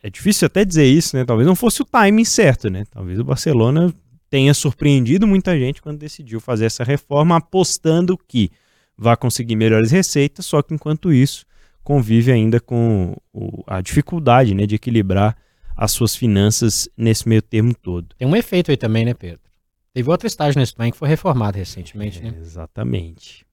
é 0.02 0.08
difícil 0.08 0.46
até 0.46 0.64
dizer 0.64 0.86
isso, 0.86 1.14
né? 1.14 1.24
Talvez 1.24 1.46
não 1.46 1.54
fosse 1.54 1.82
o 1.82 1.84
timing 1.84 2.24
certo, 2.24 2.70
né? 2.70 2.84
Talvez 2.90 3.18
o 3.18 3.24
Barcelona 3.24 3.92
tenha 4.30 4.52
surpreendido 4.54 5.26
muita 5.26 5.58
gente 5.58 5.82
quando 5.82 5.98
decidiu 5.98 6.40
fazer 6.40 6.66
essa 6.66 6.84
reforma, 6.84 7.36
apostando 7.36 8.16
que 8.16 8.50
vai 8.96 9.16
conseguir 9.16 9.56
melhores 9.56 9.90
receitas, 9.90 10.46
só 10.46 10.62
que 10.62 10.74
enquanto 10.74 11.12
isso 11.12 11.46
convive 11.84 12.32
ainda 12.32 12.60
com 12.60 13.16
o, 13.32 13.62
a 13.66 13.80
dificuldade 13.80 14.54
né, 14.54 14.66
de 14.66 14.74
equilibrar 14.74 15.36
as 15.76 15.92
suas 15.92 16.16
finanças 16.16 16.88
nesse 16.96 17.28
meio 17.28 17.40
termo 17.40 17.74
todo. 17.74 18.08
Tem 18.18 18.26
um 18.26 18.36
efeito 18.36 18.70
aí 18.70 18.76
também, 18.76 19.04
né, 19.04 19.14
Pedro? 19.14 19.47
Teve 19.98 20.10
outro 20.10 20.28
estágio 20.28 20.60
na 20.60 20.62
Espanha 20.62 20.92
que 20.92 20.96
foi 20.96 21.08
reformado 21.08 21.58
recentemente, 21.58 22.22
né? 22.22 22.32
Exatamente. 22.38 23.44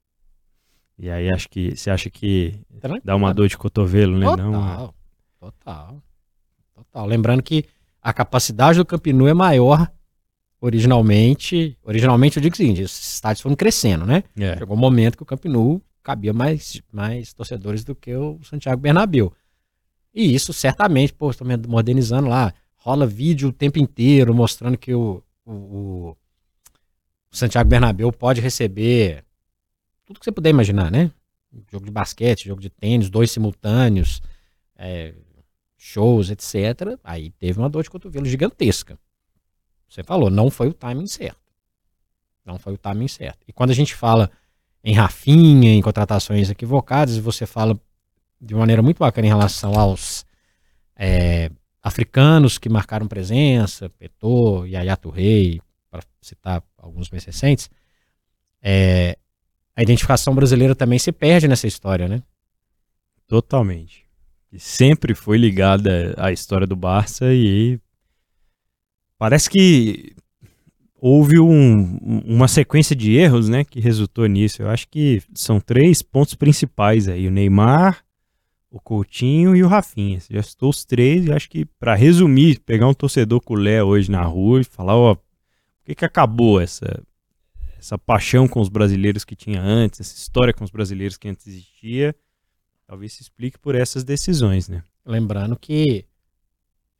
E 0.96 1.10
aí 1.10 1.28
acho 1.28 1.48
que 1.48 1.74
você 1.74 1.90
acha 1.90 2.08
que 2.08 2.54
dá 3.02 3.16
uma 3.16 3.34
dor 3.34 3.48
de 3.48 3.58
cotovelo, 3.58 4.16
né? 4.16 4.26
Total, 4.26 4.52
Não... 4.52 4.94
total, 5.40 6.02
total. 6.72 7.04
Lembrando 7.04 7.42
que 7.42 7.64
a 8.00 8.12
capacidade 8.12 8.78
do 8.78 8.86
Campinu 8.86 9.26
é 9.26 9.34
maior 9.34 9.90
originalmente. 10.60 11.76
Originalmente 11.82 12.36
eu 12.36 12.42
digo 12.44 12.54
o 12.54 12.56
seguinte: 12.56 12.82
esses 12.82 13.14
estádios 13.14 13.40
foram 13.40 13.56
crescendo, 13.56 14.06
né? 14.06 14.22
É. 14.38 14.56
Chegou 14.56 14.76
um 14.76 14.80
momento 14.80 15.16
que 15.16 15.24
o 15.24 15.26
Campinu 15.26 15.82
cabia 16.04 16.32
mais, 16.32 16.80
mais 16.92 17.32
torcedores 17.32 17.82
do 17.82 17.92
que 17.92 18.14
o 18.14 18.38
Santiago 18.44 18.80
Bernabéu. 18.80 19.32
E 20.14 20.32
isso 20.32 20.52
certamente, 20.52 21.12
pô, 21.12 21.28
estão 21.28 21.44
modernizando 21.66 22.28
lá. 22.28 22.54
Rola 22.76 23.04
vídeo 23.04 23.48
o 23.48 23.52
tempo 23.52 23.80
inteiro 23.80 24.32
mostrando 24.32 24.78
que 24.78 24.94
o, 24.94 25.20
o, 25.44 25.52
o 25.52 26.16
Santiago 27.30 27.68
Bernabéu 27.68 28.12
pode 28.12 28.40
receber 28.40 29.24
tudo 30.04 30.18
que 30.18 30.24
você 30.24 30.32
puder 30.32 30.50
imaginar, 30.50 30.90
né? 30.90 31.10
Jogo 31.70 31.84
de 31.84 31.90
basquete, 31.90 32.46
jogo 32.46 32.60
de 32.60 32.70
tênis, 32.70 33.10
dois 33.10 33.30
simultâneos, 33.30 34.22
é, 34.76 35.14
shows, 35.76 36.30
etc. 36.30 36.98
Aí 37.02 37.30
teve 37.30 37.58
uma 37.58 37.68
dor 37.68 37.82
de 37.82 37.90
cotovelo 37.90 38.26
gigantesca. 38.26 38.98
Você 39.88 40.02
falou, 40.02 40.30
não 40.30 40.50
foi 40.50 40.68
o 40.68 40.72
timing 40.72 41.06
certo. 41.06 41.40
Não 42.44 42.58
foi 42.58 42.74
o 42.74 42.78
timing 42.78 43.08
certo. 43.08 43.40
E 43.48 43.52
quando 43.52 43.70
a 43.70 43.74
gente 43.74 43.94
fala 43.94 44.30
em 44.82 44.94
Rafinha, 44.94 45.72
em 45.72 45.82
contratações 45.82 46.50
equivocadas, 46.50 47.16
você 47.18 47.46
fala 47.46 47.78
de 48.40 48.54
maneira 48.54 48.82
muito 48.82 48.98
bacana 48.98 49.26
em 49.26 49.30
relação 49.30 49.78
aos 49.78 50.24
é, 50.94 51.50
africanos 51.82 52.58
que 52.58 52.68
marcaram 52.68 53.08
presença, 53.08 53.88
Petô, 53.90 54.64
Yaya 54.64 54.96
Touré, 54.96 55.58
para 55.90 56.02
citar 56.20 56.62
alguns 56.76 57.10
mais 57.10 57.24
recentes, 57.24 57.70
é, 58.62 59.16
a 59.74 59.82
identificação 59.82 60.34
brasileira 60.34 60.74
também 60.74 60.98
se 60.98 61.12
perde 61.12 61.46
nessa 61.46 61.66
história, 61.66 62.08
né? 62.08 62.22
Totalmente. 63.26 64.06
E 64.52 64.58
sempre 64.58 65.14
foi 65.14 65.36
ligada 65.36 66.14
à 66.16 66.32
história 66.32 66.66
do 66.66 66.76
Barça 66.76 67.32
e 67.32 67.78
parece 69.18 69.50
que 69.50 70.14
houve 70.94 71.38
um, 71.38 71.98
uma 72.24 72.48
sequência 72.48 72.96
de 72.96 73.16
erros, 73.16 73.48
né, 73.48 73.64
que 73.64 73.80
resultou 73.80 74.26
nisso. 74.26 74.62
Eu 74.62 74.70
acho 74.70 74.88
que 74.88 75.22
são 75.34 75.60
três 75.60 76.02
pontos 76.02 76.34
principais 76.34 77.08
aí: 77.08 77.26
o 77.26 77.30
Neymar, 77.30 78.04
o 78.70 78.80
Coutinho 78.80 79.54
e 79.54 79.62
o 79.62 79.68
Rafinha. 79.68 80.18
Já 80.30 80.42
citou 80.42 80.70
os 80.70 80.84
três. 80.84 81.26
E 81.26 81.32
acho 81.32 81.48
que 81.48 81.64
para 81.64 81.94
resumir, 81.94 82.60
pegar 82.60 82.88
um 82.88 82.94
torcedor 82.94 83.40
culé 83.40 83.82
hoje 83.82 84.10
na 84.10 84.22
rua 84.22 84.60
e 84.60 84.64
falar, 84.64 84.96
ó, 84.96 85.16
que 85.86 85.94
que 85.94 86.04
acabou 86.04 86.60
essa 86.60 87.02
essa 87.78 87.96
paixão 87.96 88.48
com 88.48 88.60
os 88.60 88.68
brasileiros 88.68 89.24
que 89.24 89.36
tinha 89.36 89.60
antes, 89.62 90.00
essa 90.00 90.16
história 90.16 90.52
com 90.52 90.64
os 90.64 90.70
brasileiros 90.70 91.16
que 91.16 91.28
antes 91.28 91.46
existia, 91.46 92.16
talvez 92.86 93.12
se 93.12 93.22
explique 93.22 93.58
por 93.58 93.74
essas 93.74 94.02
decisões, 94.02 94.68
né? 94.68 94.82
Lembrando 95.04 95.56
que 95.56 96.04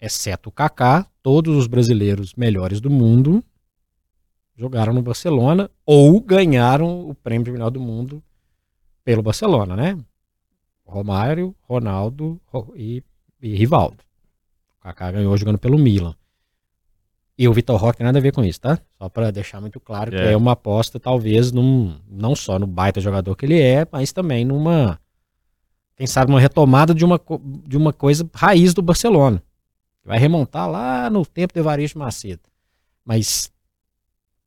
exceto 0.01 0.49
o 0.49 0.53
Kaká, 0.53 1.07
todos 1.23 1.57
os 1.57 1.67
brasileiros 1.67 2.35
melhores 2.35 2.81
do 2.81 2.91
mundo 2.91 3.43
jogaram 4.55 4.93
no 4.93 5.03
Barcelona 5.03 5.71
ou 5.85 6.21
ganharam 6.21 7.09
o 7.09 7.15
prêmio 7.15 7.47
de 7.47 7.53
melhor 7.53 7.71
do 7.71 7.81
mundo 7.81 8.23
pelo 9.03 9.23
Barcelona, 9.23 9.75
né? 9.75 9.99
Romário, 10.85 11.55
Ronaldo 11.63 12.41
e, 12.77 13.03
e 13.43 13.57
Rivaldo. 13.57 14.05
O 14.79 14.83
Kaká 14.83 15.11
ganhou 15.11 15.37
jogando 15.37 15.59
pelo 15.59 15.79
Milan. 15.79 16.15
E 17.39 17.47
o 17.47 17.53
Vitor 17.53 17.79
Roque 17.79 17.99
tem 17.99 18.05
nada 18.05 18.19
a 18.19 18.23
ver 18.23 18.33
com 18.33 18.43
isso, 18.43 18.61
tá? 18.61 18.79
Só 18.99 19.09
para 19.09 19.31
deixar 19.31 19.61
muito 19.61 19.79
claro 19.79 20.15
é. 20.15 20.19
que 20.19 20.29
é 20.33 20.37
uma 20.37 20.53
aposta, 20.53 20.99
talvez, 20.99 21.53
num, 21.53 21.99
não 22.09 22.35
só 22.35 22.59
no 22.59 22.67
baita 22.67 23.01
jogador 23.01 23.37
que 23.37 23.45
ele 23.45 23.61
é, 23.61 23.87
mas 23.93 24.11
também 24.11 24.45
numa, 24.45 24.99
quem 25.97 26.07
sabe, 26.07 26.33
uma 26.33 26.41
retomada 26.41 26.95
de 26.95 27.05
uma, 27.05 27.21
de 27.67 27.77
uma 27.77 27.93
coisa 27.93 28.29
raiz 28.35 28.73
do 28.73 28.81
Barcelona. 28.81 29.43
Vai 30.03 30.19
remontar 30.19 30.71
lá 30.71 31.11
no 31.11 31.27
tempo 31.27 31.53
do 31.53 31.61
Evaristo 31.61 31.99
Macedo. 31.99 32.43
Mas 33.05 33.53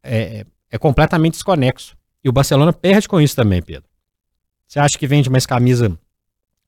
é, 0.01 0.46
é 0.72 0.77
completamente 0.77 1.34
desconexo. 1.34 1.96
E 2.24 2.29
o 2.29 2.31
Barcelona 2.31 2.74
perde 2.74 3.08
com 3.08 3.22
isso 3.22 3.36
também, 3.36 3.62
Pedro. 3.62 3.88
Você 4.65 4.79
acha 4.79 4.98
que 4.98 5.05
vende 5.05 5.29
mais 5.29 5.46
camisa 5.46 5.98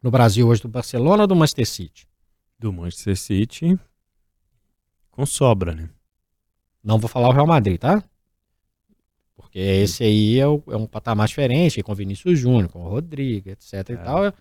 no 0.04 0.12
Brasil 0.12 0.48
hoje 0.48 0.62
do 0.62 0.68
Barcelona 0.68 1.24
ou 1.24 1.28
do 1.28 1.36
Manchester 1.36 1.68
City? 1.68 2.08
Do 2.60 2.72
Manchester 2.72 3.18
City 3.18 3.80
com 5.10 5.26
sobra, 5.26 5.76
né? 5.76 5.90
Não 6.84 6.98
vou 6.98 7.08
falar 7.08 7.30
o 7.30 7.32
Real 7.32 7.48
Madrid, 7.48 7.80
tá? 7.80 8.04
Porque 9.36 9.60
esse 9.60 10.04
aí 10.04 10.40
é, 10.40 10.48
o, 10.48 10.64
é 10.70 10.78
um 10.78 10.86
patamar 10.86 11.28
diferente, 11.28 11.84
com 11.84 11.92
o 11.92 11.96
Vinícius 11.96 12.40
Júnior, 12.40 12.70
com 12.70 12.84
o 12.84 12.90
Rodrigo, 12.90 13.50
etc 13.50 13.74
é. 13.74 13.94
e 13.94 13.98
tal. 13.98 14.34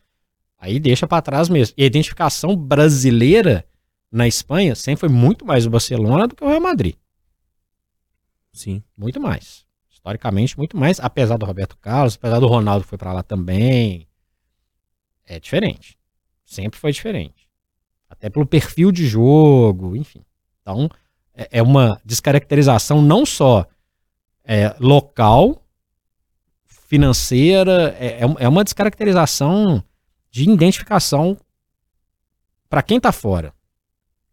Aí 0.58 0.78
deixa 0.78 1.06
para 1.06 1.22
trás 1.22 1.48
mesmo. 1.48 1.74
E 1.76 1.82
a 1.82 1.86
identificação 1.86 2.54
brasileira 2.54 3.66
na 4.10 4.28
Espanha 4.28 4.74
sempre 4.74 5.00
foi 5.00 5.08
muito 5.08 5.44
mais 5.44 5.66
o 5.66 5.70
Barcelona 5.70 6.28
do 6.28 6.36
que 6.36 6.44
o 6.44 6.48
Real 6.48 6.60
Madrid. 6.60 6.96
Sim. 8.52 8.82
Muito 8.96 9.20
mais. 9.20 9.64
Historicamente, 9.88 10.56
muito 10.56 10.76
mais. 10.76 11.00
Apesar 11.00 11.36
do 11.36 11.46
Roberto 11.46 11.76
Carlos, 11.78 12.14
apesar 12.16 12.40
do 12.40 12.46
Ronaldo 12.46 12.84
que 12.84 12.90
foi 12.90 12.98
para 12.98 13.12
lá 13.12 13.22
também. 13.22 14.06
É 15.24 15.38
diferente. 15.38 15.98
Sempre 16.44 16.78
foi 16.78 16.92
diferente. 16.92 17.48
Até 18.08 18.28
pelo 18.28 18.46
perfil 18.46 18.90
de 18.90 19.06
jogo, 19.06 19.94
enfim. 19.94 20.24
Então, 20.60 20.90
é, 21.40 21.48
é 21.52 21.62
uma 21.62 21.98
descaracterização 22.04 23.00
não 23.00 23.24
só 23.24 23.66
é, 24.44 24.74
local, 24.78 25.62
financeira, 26.66 27.96
é, 27.98 28.20
é, 28.20 28.44
é 28.44 28.48
uma 28.48 28.62
descaracterização 28.62 29.82
de 30.30 30.50
identificação 30.50 31.36
para 32.68 32.82
quem 32.82 32.98
está 32.98 33.10
fora. 33.10 33.54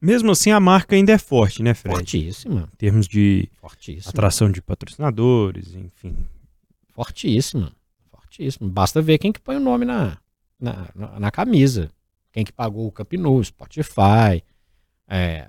Mesmo 0.01 0.31
assim, 0.31 0.51
a 0.51 0.59
marca 0.59 0.95
ainda 0.95 1.13
é 1.13 1.17
forte, 1.17 1.63
né, 1.63 1.73
Fred? 1.73 1.95
Fortíssima. 1.95 2.69
Em 2.73 2.77
termos 2.77 3.07
de 3.07 3.49
Fortíssima. 3.59 4.09
atração 4.09 4.51
de 4.51 4.61
patrocinadores, 4.61 5.73
enfim. 5.73 6.15
Fortíssima. 6.93 7.71
Fortíssima. 8.11 8.69
Basta 8.69 9.01
ver 9.01 9.17
quem 9.17 9.31
que 9.31 9.39
põe 9.39 9.55
o 9.55 9.59
nome 9.59 9.85
na, 9.85 10.17
na, 10.59 10.87
na, 11.19 11.31
camisa. 11.31 11.89
Quem 12.31 12.43
que 12.43 12.51
pagou 12.51 12.85
o 12.85 12.91
Camp 12.91 13.13
Nou, 13.13 13.43
Spotify. 13.43 14.43
É, 15.07 15.47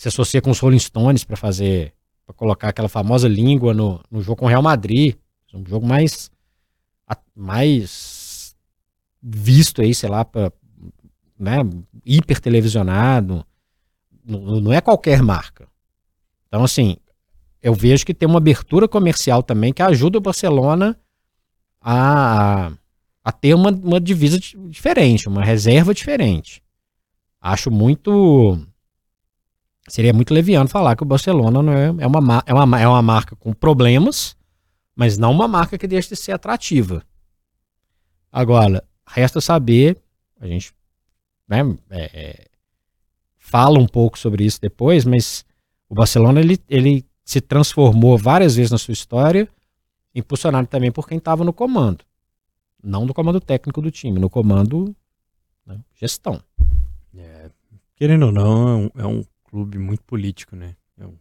se 0.00 0.08
associa 0.08 0.40
com 0.40 0.50
os 0.50 0.58
Rolling 0.58 0.78
Stones 0.78 1.24
para 1.24 1.36
fazer, 1.36 1.92
para 2.24 2.34
colocar 2.34 2.70
aquela 2.70 2.88
famosa 2.88 3.28
língua 3.28 3.74
no, 3.74 4.00
no 4.10 4.22
jogo 4.22 4.36
com 4.36 4.46
o 4.46 4.48
Real 4.48 4.62
Madrid. 4.62 5.14
Um 5.52 5.62
jogo 5.66 5.86
mais, 5.86 6.30
mais 7.36 8.56
visto 9.22 9.82
aí, 9.82 9.94
sei 9.94 10.08
lá, 10.08 10.24
pra, 10.24 10.50
né, 11.38 11.58
hiper 12.02 12.40
televisionado 12.40 13.44
não, 14.24 14.58
não 14.58 14.72
é 14.72 14.80
qualquer 14.80 15.22
marca. 15.22 15.68
Então, 16.48 16.64
assim, 16.64 16.96
eu 17.62 17.74
vejo 17.74 18.06
que 18.06 18.14
tem 18.14 18.26
uma 18.26 18.38
abertura 18.38 18.88
comercial 18.88 19.42
também 19.42 19.70
que 19.70 19.82
ajuda 19.82 20.16
o 20.16 20.22
Barcelona 20.22 20.98
a, 21.78 22.72
a 23.22 23.32
ter 23.32 23.52
uma, 23.52 23.70
uma 23.70 24.00
divisa 24.00 24.40
diferente, 24.40 25.28
uma 25.28 25.44
reserva 25.44 25.92
diferente. 25.92 26.62
Acho 27.38 27.70
muito. 27.70 28.66
Seria 29.88 30.12
muito 30.12 30.32
leviano 30.32 30.68
falar 30.68 30.94
que 30.96 31.02
o 31.02 31.06
Barcelona 31.06 31.62
não 31.62 31.72
é, 31.72 31.86
é, 31.86 32.06
uma, 32.06 32.42
é, 32.46 32.54
uma, 32.54 32.80
é 32.80 32.88
uma 32.88 33.02
marca 33.02 33.34
com 33.36 33.52
problemas, 33.52 34.36
mas 34.94 35.18
não 35.18 35.32
uma 35.32 35.48
marca 35.48 35.78
que 35.78 35.86
deixa 35.86 36.10
de 36.10 36.16
ser 36.16 36.32
atrativa. 36.32 37.02
Agora, 38.30 38.84
resta 39.06 39.40
saber, 39.40 39.96
a 40.40 40.46
gente 40.46 40.72
né, 41.48 41.76
é, 41.90 42.10
é, 42.12 42.46
fala 43.36 43.78
um 43.78 43.86
pouco 43.86 44.18
sobre 44.18 44.44
isso 44.44 44.60
depois, 44.60 45.04
mas 45.04 45.44
o 45.88 45.94
Barcelona 45.94 46.40
ele, 46.40 46.58
ele 46.68 47.04
se 47.24 47.40
transformou 47.40 48.16
várias 48.16 48.54
vezes 48.54 48.70
na 48.70 48.78
sua 48.78 48.92
história, 48.92 49.48
impulsionado 50.14 50.68
também 50.68 50.92
por 50.92 51.08
quem 51.08 51.18
estava 51.18 51.44
no 51.44 51.52
comando. 51.52 52.04
Não 52.82 53.04
no 53.04 53.12
comando 53.12 53.40
técnico 53.40 53.82
do 53.82 53.90
time, 53.90 54.18
no 54.18 54.30
comando 54.30 54.94
né, 55.66 55.78
gestão. 55.94 56.40
É, 57.16 57.50
querendo 57.96 58.26
ou 58.26 58.32
não, 58.32 58.68
é 58.68 58.74
um, 58.74 58.90
é 58.94 59.06
um, 59.06 59.24
clube 59.50 59.78
muito 59.78 60.02
político, 60.04 60.54
né? 60.54 60.76
Um, 60.98 61.14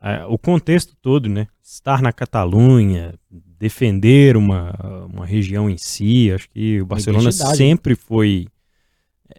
é, 0.00 0.24
o 0.26 0.38
contexto 0.38 0.96
todo, 1.00 1.28
né? 1.28 1.46
Estar 1.62 2.02
na 2.02 2.12
Catalunha, 2.12 3.14
defender 3.30 4.36
uma, 4.36 4.72
uma 5.12 5.26
região 5.26 5.68
em 5.68 5.76
si, 5.76 6.30
acho 6.32 6.48
que 6.50 6.80
o 6.80 6.86
Barcelona 6.86 7.32
sempre 7.32 7.94
foi 7.94 8.46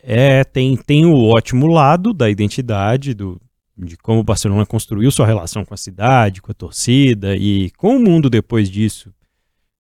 é, 0.02 0.44
tem, 0.44 0.76
tem 0.76 1.06
o 1.06 1.16
ótimo 1.24 1.68
lado 1.68 2.14
da 2.14 2.30
identidade, 2.30 3.14
do, 3.14 3.40
de 3.78 3.98
como 3.98 4.20
o 4.20 4.24
Barcelona 4.24 4.66
construiu 4.66 5.12
sua 5.12 5.26
relação 5.26 5.66
com 5.66 5.74
a 5.74 5.78
cidade, 5.78 6.42
com 6.42 6.52
a 6.52 6.56
torcida 6.56 7.36
e 7.36 7.72
com 7.72 7.98
o 7.98 8.00
mundo 8.00 8.30
depois 8.30 8.70
disso. 8.70 9.14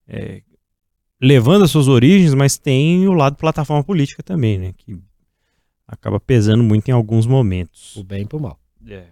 É, 0.08 0.42
levando 1.22 1.64
as 1.64 1.72
suas 1.72 1.88
origens, 1.88 2.34
mas 2.34 2.58
tem 2.58 3.08
o 3.08 3.14
lado 3.14 3.38
plataforma 3.38 3.84
política 3.84 4.22
também, 4.22 4.58
né? 4.58 4.74
Que 4.78 4.98
acaba 5.88 6.20
pesando 6.20 6.64
muito 6.64 6.90
em 6.90 6.92
alguns 6.92 7.26
momentos. 7.26 7.96
O 7.96 8.04
bem 8.04 8.28
e 8.32 8.36
o 8.36 8.40
mal. 8.40 8.60
É. 8.88 9.04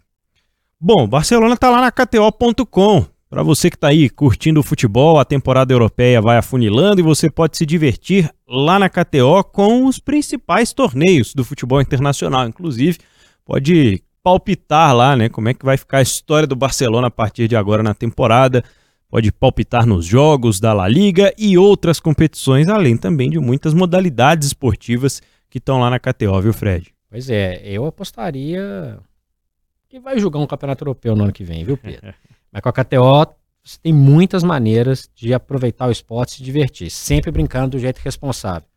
Bom, 0.79 1.07
Barcelona 1.07 1.55
tá 1.55 1.69
lá 1.69 1.81
na 1.81 1.91
KTO.com. 1.91 3.05
Para 3.29 3.41
você 3.41 3.69
que 3.69 3.75
está 3.75 3.87
aí 3.87 4.09
curtindo 4.09 4.59
o 4.59 4.63
futebol, 4.63 5.17
a 5.17 5.25
temporada 5.25 5.73
europeia 5.73 6.21
vai 6.21 6.37
afunilando 6.37 7.01
e 7.01 7.03
você 7.03 7.31
pode 7.31 7.57
se 7.57 7.65
divertir 7.65 8.29
lá 8.47 8.77
na 8.77 8.89
KTO 8.89 9.43
com 9.43 9.85
os 9.85 9.97
principais 9.97 10.71
torneios 10.71 11.33
do 11.33 11.43
futebol 11.43 11.81
internacional. 11.81 12.47
Inclusive, 12.47 12.99
pode 13.43 14.03
palpitar 14.21 14.95
lá, 14.95 15.15
né? 15.15 15.29
Como 15.29 15.49
é 15.49 15.53
que 15.53 15.65
vai 15.65 15.77
ficar 15.77 15.97
a 15.97 16.03
história 16.03 16.45
do 16.45 16.55
Barcelona 16.55 17.07
a 17.07 17.11
partir 17.11 17.47
de 17.47 17.55
agora 17.55 17.81
na 17.81 17.95
temporada. 17.95 18.63
Pode 19.09 19.31
palpitar 19.31 19.85
nos 19.85 20.05
jogos 20.05 20.59
da 20.59 20.71
La 20.71 20.87
Liga 20.87 21.33
e 21.37 21.57
outras 21.57 21.99
competições, 21.99 22.67
além 22.67 22.95
também 22.95 23.29
de 23.29 23.39
muitas 23.39 23.73
modalidades 23.73 24.47
esportivas 24.47 25.21
que 25.53 25.59
estão 25.59 25.79
lá 25.79 25.87
na 25.87 25.99
KTO, 25.99 26.41
viu, 26.41 26.51
Fred? 26.51 26.91
Pois 27.07 27.29
é, 27.29 27.61
eu 27.63 27.85
apostaria 27.85 28.97
que 29.87 29.99
vai 29.99 30.17
jogar 30.17 30.39
um 30.39 30.47
campeonato 30.47 30.83
europeu 30.83 31.15
no 31.15 31.25
ano 31.25 31.31
que 31.31 31.43
vem, 31.43 31.63
viu, 31.63 31.77
Pedro? 31.77 32.11
Mas 32.51 32.59
com 32.63 32.69
a 32.69 32.73
KTO, 32.73 33.35
você 33.63 33.77
tem 33.79 33.93
muitas 33.93 34.43
maneiras 34.43 35.07
de 35.13 35.31
aproveitar 35.31 35.87
o 35.87 35.91
esporte 35.91 36.31
e 36.31 36.35
se 36.37 36.43
divertir, 36.43 36.89
sempre 36.89 37.29
brincando 37.29 37.77
do 37.77 37.79
jeito 37.79 37.99
responsável. 37.99 38.67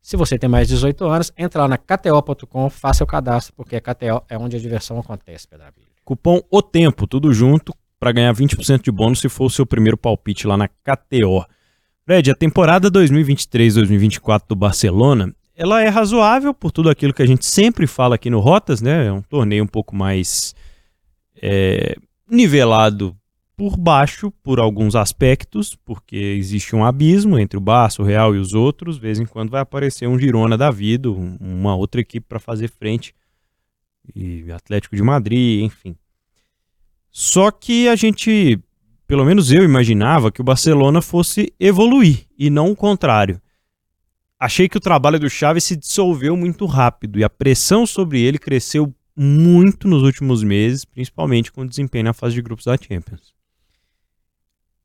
Se 0.00 0.16
você 0.16 0.38
tem 0.38 0.48
mais 0.48 0.68
de 0.68 0.74
18 0.74 1.04
anos, 1.04 1.32
entra 1.36 1.60
lá 1.60 1.68
na 1.68 1.76
kto.com, 1.76 2.70
faça 2.70 3.04
o 3.04 3.06
cadastro, 3.06 3.52
porque 3.54 3.76
a 3.76 3.80
KTO 3.82 4.24
é 4.26 4.38
onde 4.38 4.56
a 4.56 4.58
diversão 4.58 4.98
acontece, 4.98 5.46
Pedrabilho. 5.46 5.86
Cupom 6.02 6.40
O 6.50 6.62
Tempo, 6.62 7.06
tudo 7.06 7.30
junto, 7.34 7.74
para 8.00 8.10
ganhar 8.10 8.34
20% 8.34 8.82
de 8.82 8.90
bônus 8.90 9.20
se 9.20 9.28
for 9.28 9.44
o 9.44 9.50
seu 9.50 9.66
primeiro 9.66 9.98
palpite 9.98 10.46
lá 10.46 10.56
na 10.56 10.66
KTO. 10.66 11.44
Fred, 12.06 12.30
a 12.30 12.34
temporada 12.34 12.90
2023-2024 12.90 14.44
do 14.48 14.56
Barcelona, 14.56 15.30
ela 15.54 15.82
é 15.82 15.88
razoável 15.88 16.54
por 16.54 16.72
tudo 16.72 16.88
aquilo 16.88 17.12
que 17.12 17.22
a 17.22 17.26
gente 17.26 17.44
sempre 17.44 17.86
fala 17.86 18.14
aqui 18.14 18.30
no 18.30 18.40
Rotas, 18.40 18.80
né? 18.80 19.06
É 19.06 19.12
um 19.12 19.22
torneio 19.22 19.64
um 19.64 19.66
pouco 19.68 19.94
mais 19.94 20.54
é, 21.40 21.96
nivelado 22.28 23.16
por 23.56 23.76
baixo 23.76 24.30
por 24.42 24.58
alguns 24.58 24.96
aspectos, 24.96 25.76
porque 25.84 26.16
existe 26.16 26.74
um 26.74 26.84
abismo 26.84 27.38
entre 27.38 27.58
o 27.58 27.60
Barça, 27.60 28.02
o 28.02 28.04
Real 28.04 28.34
e 28.34 28.38
os 28.38 28.54
outros. 28.54 28.96
De 28.96 29.02
vez 29.02 29.20
em 29.20 29.26
quando 29.26 29.50
vai 29.50 29.60
aparecer 29.60 30.08
um 30.08 30.18
Girona 30.18 30.56
da 30.56 30.70
vida, 30.70 31.10
uma 31.10 31.76
outra 31.76 32.00
equipe 32.00 32.26
para 32.26 32.40
fazer 32.40 32.68
frente, 32.68 33.14
e 34.14 34.50
Atlético 34.50 34.96
de 34.96 35.02
Madrid, 35.02 35.64
enfim. 35.64 35.94
Só 37.10 37.50
que 37.50 37.88
a 37.88 37.94
gente, 37.94 38.58
pelo 39.06 39.24
menos 39.24 39.52
eu 39.52 39.62
imaginava 39.62 40.32
que 40.32 40.40
o 40.40 40.44
Barcelona 40.44 41.02
fosse 41.02 41.52
evoluir 41.60 42.26
e 42.38 42.48
não 42.48 42.70
o 42.70 42.76
contrário. 42.76 43.40
Achei 44.44 44.68
que 44.68 44.76
o 44.76 44.80
trabalho 44.80 45.20
do 45.20 45.30
Xavi 45.30 45.60
se 45.60 45.76
dissolveu 45.76 46.36
muito 46.36 46.66
rápido 46.66 47.18
e 47.18 47.24
a 47.24 47.30
pressão 47.30 47.86
sobre 47.86 48.20
ele 48.20 48.38
cresceu 48.38 48.92
muito 49.14 49.86
nos 49.86 50.02
últimos 50.02 50.42
meses, 50.42 50.84
principalmente 50.84 51.52
com 51.52 51.62
o 51.62 51.68
desempenho 51.68 52.04
na 52.04 52.12
fase 52.12 52.34
de 52.34 52.42
grupos 52.42 52.64
da 52.64 52.76
Champions 52.76 53.32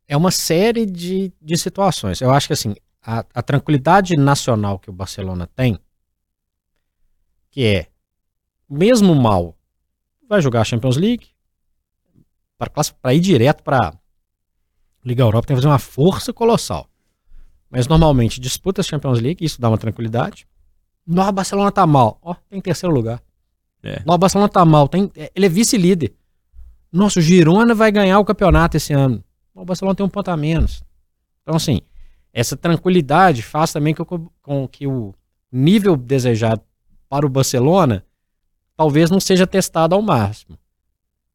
é 0.08 0.16
uma 0.16 0.32
série 0.32 0.86
de, 0.86 1.34
de 1.42 1.58
situações. 1.58 2.22
Eu 2.22 2.32
acho 2.32 2.48
que 2.48 2.54
assim, 2.54 2.74
a, 3.04 3.26
a 3.34 3.44
tranquilidade 3.44 4.16
nacional 4.16 4.80
que 4.80 4.90
o 4.90 4.94
Barcelona 4.94 5.48
tem, 5.48 5.78
que 7.52 7.66
é, 7.66 7.88
mesmo 8.70 9.14
mal, 9.14 9.58
vai 10.28 10.42
jogar 10.42 10.62
a 10.62 10.66
Champions 10.66 10.98
League, 10.98 11.28
para 13.02 13.14
ir 13.14 13.20
direto 13.20 13.64
para 13.64 13.94
Liga 15.06 15.24
Europa 15.24 15.48
tem 15.48 15.56
que 15.56 15.62
fazer 15.62 15.72
uma 15.72 15.80
força 15.80 16.34
colossal. 16.34 16.90
Mas 17.70 17.88
normalmente 17.88 18.40
disputa 18.40 18.82
a 18.82 18.84
Champions 18.84 19.20
League, 19.20 19.44
isso 19.44 19.60
dá 19.60 19.70
uma 19.70 19.78
tranquilidade. 19.78 20.48
Nossa, 21.06 21.32
Barcelona 21.32 21.72
tá 21.72 21.86
mal. 21.86 22.18
Ó, 22.22 22.34
tem 22.50 22.62
terceiro 22.62 22.94
lugar. 22.94 23.22
É. 23.84 24.02
Barcelona 24.18 24.50
tá 24.50 24.64
mal. 24.66 24.88
Tem, 24.88 25.12
ele 25.36 25.46
é 25.46 25.50
vice-líder. 25.50 26.14
Nossa, 26.92 27.20
o 27.20 27.22
Girona 27.22 27.76
vai 27.76 27.92
ganhar 27.92 28.20
o 28.20 28.26
campeonato 28.26 28.78
esse 28.78 28.94
ano 28.94 29.24
o 29.62 29.66
Barcelona 29.66 29.96
tem 29.96 30.06
um 30.06 30.10
ponto 30.10 30.30
a 30.30 30.38
menos. 30.38 30.84
Então, 31.42 31.56
assim, 31.56 31.82
essa 32.32 32.56
tranquilidade 32.56 33.42
faz 33.42 33.74
também 33.74 33.94
com, 33.94 34.30
com 34.42 34.68
que 34.68 34.86
o 34.86 35.14
nível 35.52 35.98
desejado 35.98 36.62
para 37.10 37.26
o 37.26 37.30
Barcelona 37.30 38.06
talvez 38.76 39.10
não 39.10 39.20
seja 39.20 39.48
testado 39.48 39.96
ao 39.96 40.02
máximo. 40.02 40.58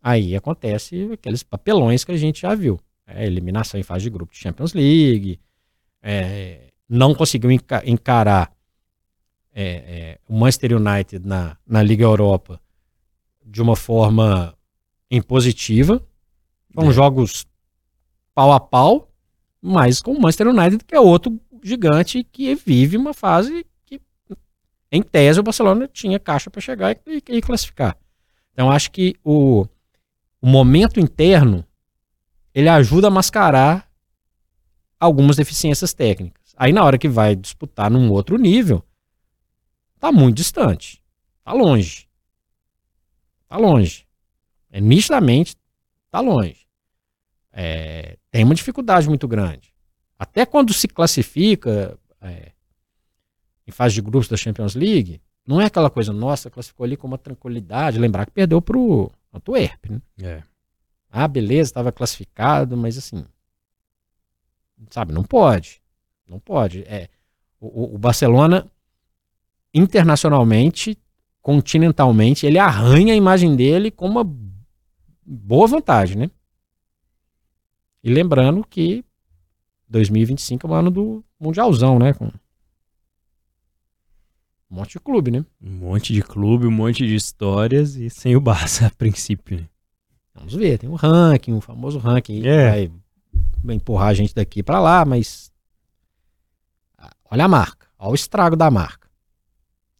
Aí 0.00 0.36
acontece 0.36 1.10
aqueles 1.12 1.42
papelões 1.42 2.04
que 2.04 2.12
a 2.12 2.16
gente 2.16 2.42
já 2.42 2.54
viu. 2.54 2.78
É, 3.06 3.26
eliminação 3.26 3.78
em 3.78 3.82
fase 3.82 4.04
de 4.04 4.10
grupo 4.10 4.32
de 4.32 4.38
Champions 4.38 4.72
League, 4.74 5.40
é, 6.02 6.68
não 6.88 7.14
conseguiu 7.14 7.50
encarar 7.50 8.52
é, 9.54 9.64
é, 9.64 10.18
o 10.28 10.34
Manchester 10.38 10.76
United 10.76 11.26
na, 11.26 11.56
na 11.66 11.82
Liga 11.82 12.04
Europa 12.04 12.60
de 13.44 13.62
uma 13.62 13.76
forma 13.76 14.54
impositiva. 15.10 16.02
Foram 16.74 16.90
é. 16.90 16.92
jogos 16.92 17.46
pau 18.34 18.52
a 18.52 18.58
pau, 18.58 19.10
mas 19.60 20.00
com 20.00 20.12
o 20.12 20.20
Manchester 20.20 20.48
United, 20.48 20.84
que 20.84 20.94
é 20.94 21.00
outro 21.00 21.38
gigante 21.62 22.24
que 22.24 22.54
vive 22.54 22.96
uma 22.96 23.14
fase 23.14 23.64
que, 23.86 24.00
em 24.90 25.02
tese, 25.02 25.38
o 25.38 25.42
Barcelona 25.42 25.86
tinha 25.86 26.18
caixa 26.18 26.50
para 26.50 26.60
chegar 26.60 26.96
e, 27.06 27.22
e, 27.28 27.40
classificar. 27.40 27.96
Então, 28.52 28.70
acho 28.70 28.90
que 28.90 29.14
o, 29.22 29.66
o 30.40 30.46
momento 30.46 30.98
interno 30.98 31.64
ele 32.54 32.68
ajuda 32.68 33.08
a 33.08 33.10
mascarar 33.10 33.88
algumas 35.04 35.36
deficiências 35.36 35.92
técnicas. 35.92 36.54
Aí, 36.56 36.72
na 36.72 36.84
hora 36.84 36.96
que 36.96 37.08
vai 37.08 37.34
disputar 37.34 37.90
num 37.90 38.10
outro 38.10 38.36
nível, 38.38 38.84
tá 39.98 40.12
muito 40.12 40.36
distante. 40.36 41.02
Tá 41.44 41.52
longe. 41.52 42.08
Tá 43.48 43.56
longe. 43.56 44.06
É 44.70 44.80
nitidamente 44.80 45.56
tá 46.10 46.20
longe. 46.20 46.66
É, 47.52 48.16
tem 48.30 48.44
uma 48.44 48.54
dificuldade 48.54 49.08
muito 49.08 49.26
grande. 49.26 49.74
Até 50.18 50.46
quando 50.46 50.72
se 50.72 50.86
classifica 50.86 51.98
é, 52.20 52.52
em 53.66 53.72
fase 53.72 53.96
de 53.96 54.02
grupos 54.02 54.28
da 54.28 54.36
Champions 54.36 54.74
League, 54.76 55.20
não 55.44 55.60
é 55.60 55.64
aquela 55.64 55.90
coisa, 55.90 56.12
nossa, 56.12 56.48
classificou 56.48 56.84
ali 56.84 56.96
com 56.96 57.08
uma 57.08 57.18
tranquilidade. 57.18 57.98
Lembrar 57.98 58.26
que 58.26 58.32
perdeu 58.32 58.62
pro 58.62 59.10
Antwerp, 59.34 59.90
né? 59.90 60.00
É. 60.20 60.42
Ah, 61.10 61.26
beleza, 61.26 61.70
estava 61.70 61.90
classificado, 61.90 62.76
mas 62.76 62.96
assim, 62.96 63.24
sabe, 64.90 65.12
não 65.12 65.22
pode. 65.22 65.80
Não 66.26 66.38
pode. 66.38 66.82
É, 66.82 67.08
o, 67.60 67.94
o 67.94 67.98
Barcelona, 67.98 68.70
internacionalmente, 69.72 70.98
continentalmente, 71.40 72.46
ele 72.46 72.58
arranha 72.58 73.12
a 73.12 73.16
imagem 73.16 73.54
dele 73.56 73.90
com 73.90 74.06
uma 74.06 74.24
boa 75.24 75.66
vantagem, 75.66 76.16
né? 76.16 76.30
E 78.02 78.12
lembrando 78.12 78.64
que 78.64 79.04
2025 79.88 80.66
é 80.66 80.70
o 80.70 80.74
ano 80.74 80.90
do 80.90 81.24
Mundialzão, 81.38 81.98
né? 81.98 82.12
Com 82.14 82.26
um 82.26 82.34
monte 84.70 84.92
de 84.92 85.00
clube, 85.00 85.30
né? 85.30 85.44
Um 85.60 85.70
monte 85.70 86.12
de 86.12 86.22
clube, 86.22 86.66
um 86.66 86.70
monte 86.70 87.06
de 87.06 87.14
histórias 87.14 87.94
e 87.94 88.08
sem 88.08 88.34
o 88.34 88.40
Barça 88.40 88.86
a 88.88 88.90
princípio, 88.90 89.60
né? 89.60 89.68
Vamos 90.34 90.54
ver, 90.54 90.78
tem 90.78 90.88
um 90.88 90.94
ranking, 90.94 91.52
o 91.52 91.56
um 91.56 91.60
famoso 91.60 91.98
ranking 91.98 92.46
é. 92.46 92.70
vai 92.70 92.92
empurrar 93.70 94.08
a 94.08 94.14
gente 94.14 94.34
daqui 94.34 94.62
para 94.62 94.80
lá, 94.80 95.04
mas 95.04 95.52
olha 97.30 97.44
a 97.44 97.48
marca, 97.48 97.86
olha 97.98 98.12
o 98.12 98.14
estrago 98.14 98.56
da 98.56 98.70
marca. 98.70 99.08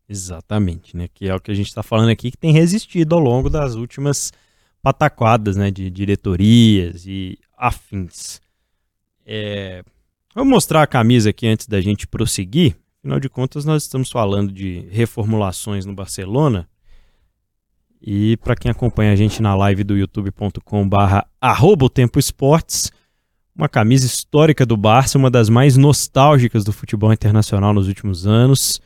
Exatamente, 0.08 0.96
né? 0.96 1.08
Que 1.08 1.28
é 1.28 1.34
o 1.34 1.40
que 1.40 1.50
a 1.50 1.54
gente 1.54 1.68
está 1.68 1.82
falando 1.82 2.10
aqui, 2.10 2.30
que 2.30 2.36
tem 2.36 2.52
resistido 2.52 3.14
ao 3.14 3.20
longo 3.20 3.48
das 3.48 3.74
últimas 3.74 4.32
pataquadas, 4.82 5.56
né? 5.56 5.70
De 5.70 5.90
diretorias 5.90 7.06
e 7.06 7.38
afins. 7.56 8.40
É... 9.24 9.82
Vou 10.34 10.44
mostrar 10.44 10.82
a 10.82 10.86
camisa 10.86 11.30
aqui 11.30 11.46
antes 11.46 11.66
da 11.66 11.80
gente 11.80 12.06
prosseguir. 12.06 12.76
Afinal 12.98 13.20
de 13.20 13.28
contas, 13.28 13.64
nós 13.64 13.84
estamos 13.84 14.10
falando 14.10 14.52
de 14.52 14.86
reformulações 14.90 15.86
no 15.86 15.94
Barcelona. 15.94 16.68
E 18.00 18.36
para 18.38 18.56
quem 18.56 18.70
acompanha 18.70 19.12
a 19.12 19.16
gente 19.16 19.40
na 19.40 19.54
live 19.54 19.84
do 19.84 19.96
youtube.com/barra 19.96 21.26
Tempo 21.94 22.18
Esportes, 22.18 22.90
uma 23.54 23.68
camisa 23.68 24.06
histórica 24.06 24.64
do 24.64 24.76
Barça, 24.76 25.18
uma 25.18 25.30
das 25.30 25.48
mais 25.48 25.76
nostálgicas 25.76 26.64
do 26.64 26.72
futebol 26.72 27.12
internacional 27.12 27.72
nos 27.72 27.88
últimos 27.88 28.26
anos. 28.26 28.80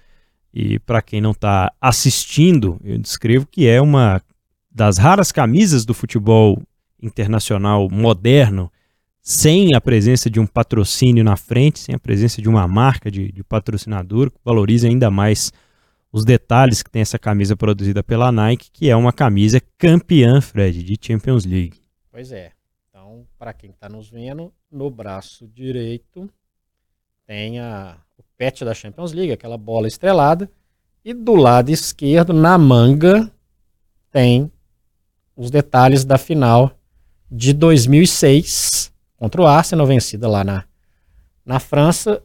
E 0.53 0.79
para 0.81 1.03
quem 1.03 1.21
não 1.21 1.33
está 1.33 1.73
assistindo, 1.81 2.81
eu 2.83 2.99
descrevo 2.99 3.47
que 3.47 3.67
é 3.67 3.81
uma 3.81 4.23
das 4.71 4.99
raras 4.99 5.31
camisas 5.31 5.85
do 5.85 5.95
futebol 5.95 6.61
internacional 7.01 7.89
moderno, 7.91 8.71
sem 9.23 9.75
a 9.75 9.81
presença 9.81 10.31
de 10.31 10.39
um 10.41 10.47
patrocínio 10.47 11.25
na 11.25 11.37
frente, 11.37 11.79
sem 11.79 11.95
a 11.95 11.99
presença 11.99 12.41
de 12.41 12.49
uma 12.49 12.67
marca 12.67 13.11
de, 13.11 13.31
de 13.31 13.45
patrocinador, 13.45 14.31
que 14.31 14.39
valorize 14.45 14.87
ainda 14.87 15.11
mais 15.11 15.53
os 16.13 16.25
detalhes 16.25 16.83
que 16.83 16.91
tem 16.91 17.03
essa 17.03 17.19
camisa 17.19 17.57
produzida 17.57 18.03
pela 18.03 18.33
Nike, 18.33 18.71
que 18.73 18.89
é 18.89 18.97
uma 18.97 19.13
camisa 19.13 19.61
campeã, 19.77 20.41
Fred, 20.41 20.83
de 20.83 20.97
Champions 21.01 21.45
League. 21.45 21.79
Pois 22.11 22.33
é. 22.33 22.56
Para 23.39 23.53
quem 23.53 23.71
está 23.71 23.89
nos 23.89 24.09
vendo, 24.09 24.51
no 24.71 24.91
braço 24.91 25.47
direito 25.47 26.31
tem 27.27 27.61
a, 27.61 27.99
o 28.17 28.23
pet 28.37 28.65
da 28.65 28.73
Champions 28.73 29.13
League, 29.13 29.33
aquela 29.33 29.59
bola 29.59 29.89
estrelada, 29.89 30.51
e 31.05 31.13
do 31.13 31.35
lado 31.35 31.71
esquerdo, 31.71 32.33
na 32.33 32.57
manga, 32.57 33.31
tem 34.11 34.51
os 35.37 35.51
detalhes 35.51 36.05
da 36.05 36.17
final 36.17 36.73
de 37.31 37.53
2006 37.53 38.93
contra 39.17 39.43
o 39.43 39.47
Arsenal, 39.47 39.87
vencida 39.87 40.29
lá 40.29 40.43
na, 40.43 40.65
na 41.45 41.61
França. 41.61 42.23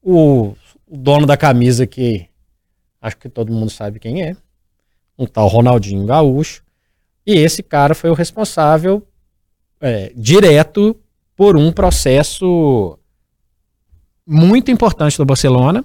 O, 0.00 0.54
o 0.86 0.96
dono 0.96 1.26
da 1.26 1.36
camisa 1.36 1.86
que 1.86 2.28
acho 3.00 3.16
que 3.16 3.28
todo 3.28 3.52
mundo 3.52 3.70
sabe 3.70 3.98
quem 3.98 4.22
é, 4.22 4.36
um 5.18 5.26
tal 5.26 5.48
Ronaldinho 5.48 6.06
Gaúcho, 6.06 6.62
e 7.26 7.32
esse 7.32 7.62
cara 7.62 7.94
foi 7.94 8.10
o 8.10 8.14
responsável 8.14 9.06
é, 9.84 10.10
direto 10.16 10.96
por 11.36 11.58
um 11.58 11.70
processo 11.70 12.98
muito 14.26 14.70
importante 14.70 15.18
do 15.18 15.26
Barcelona, 15.26 15.84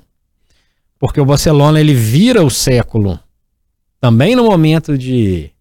porque 0.98 1.20
o 1.20 1.26
Barcelona 1.26 1.82
ele 1.82 1.94
vira 1.94 2.42
o 2.42 2.50
século 2.50 3.20
também 4.00 4.38
no 4.38 4.46
momento 4.46 4.98
de, 4.98 5.52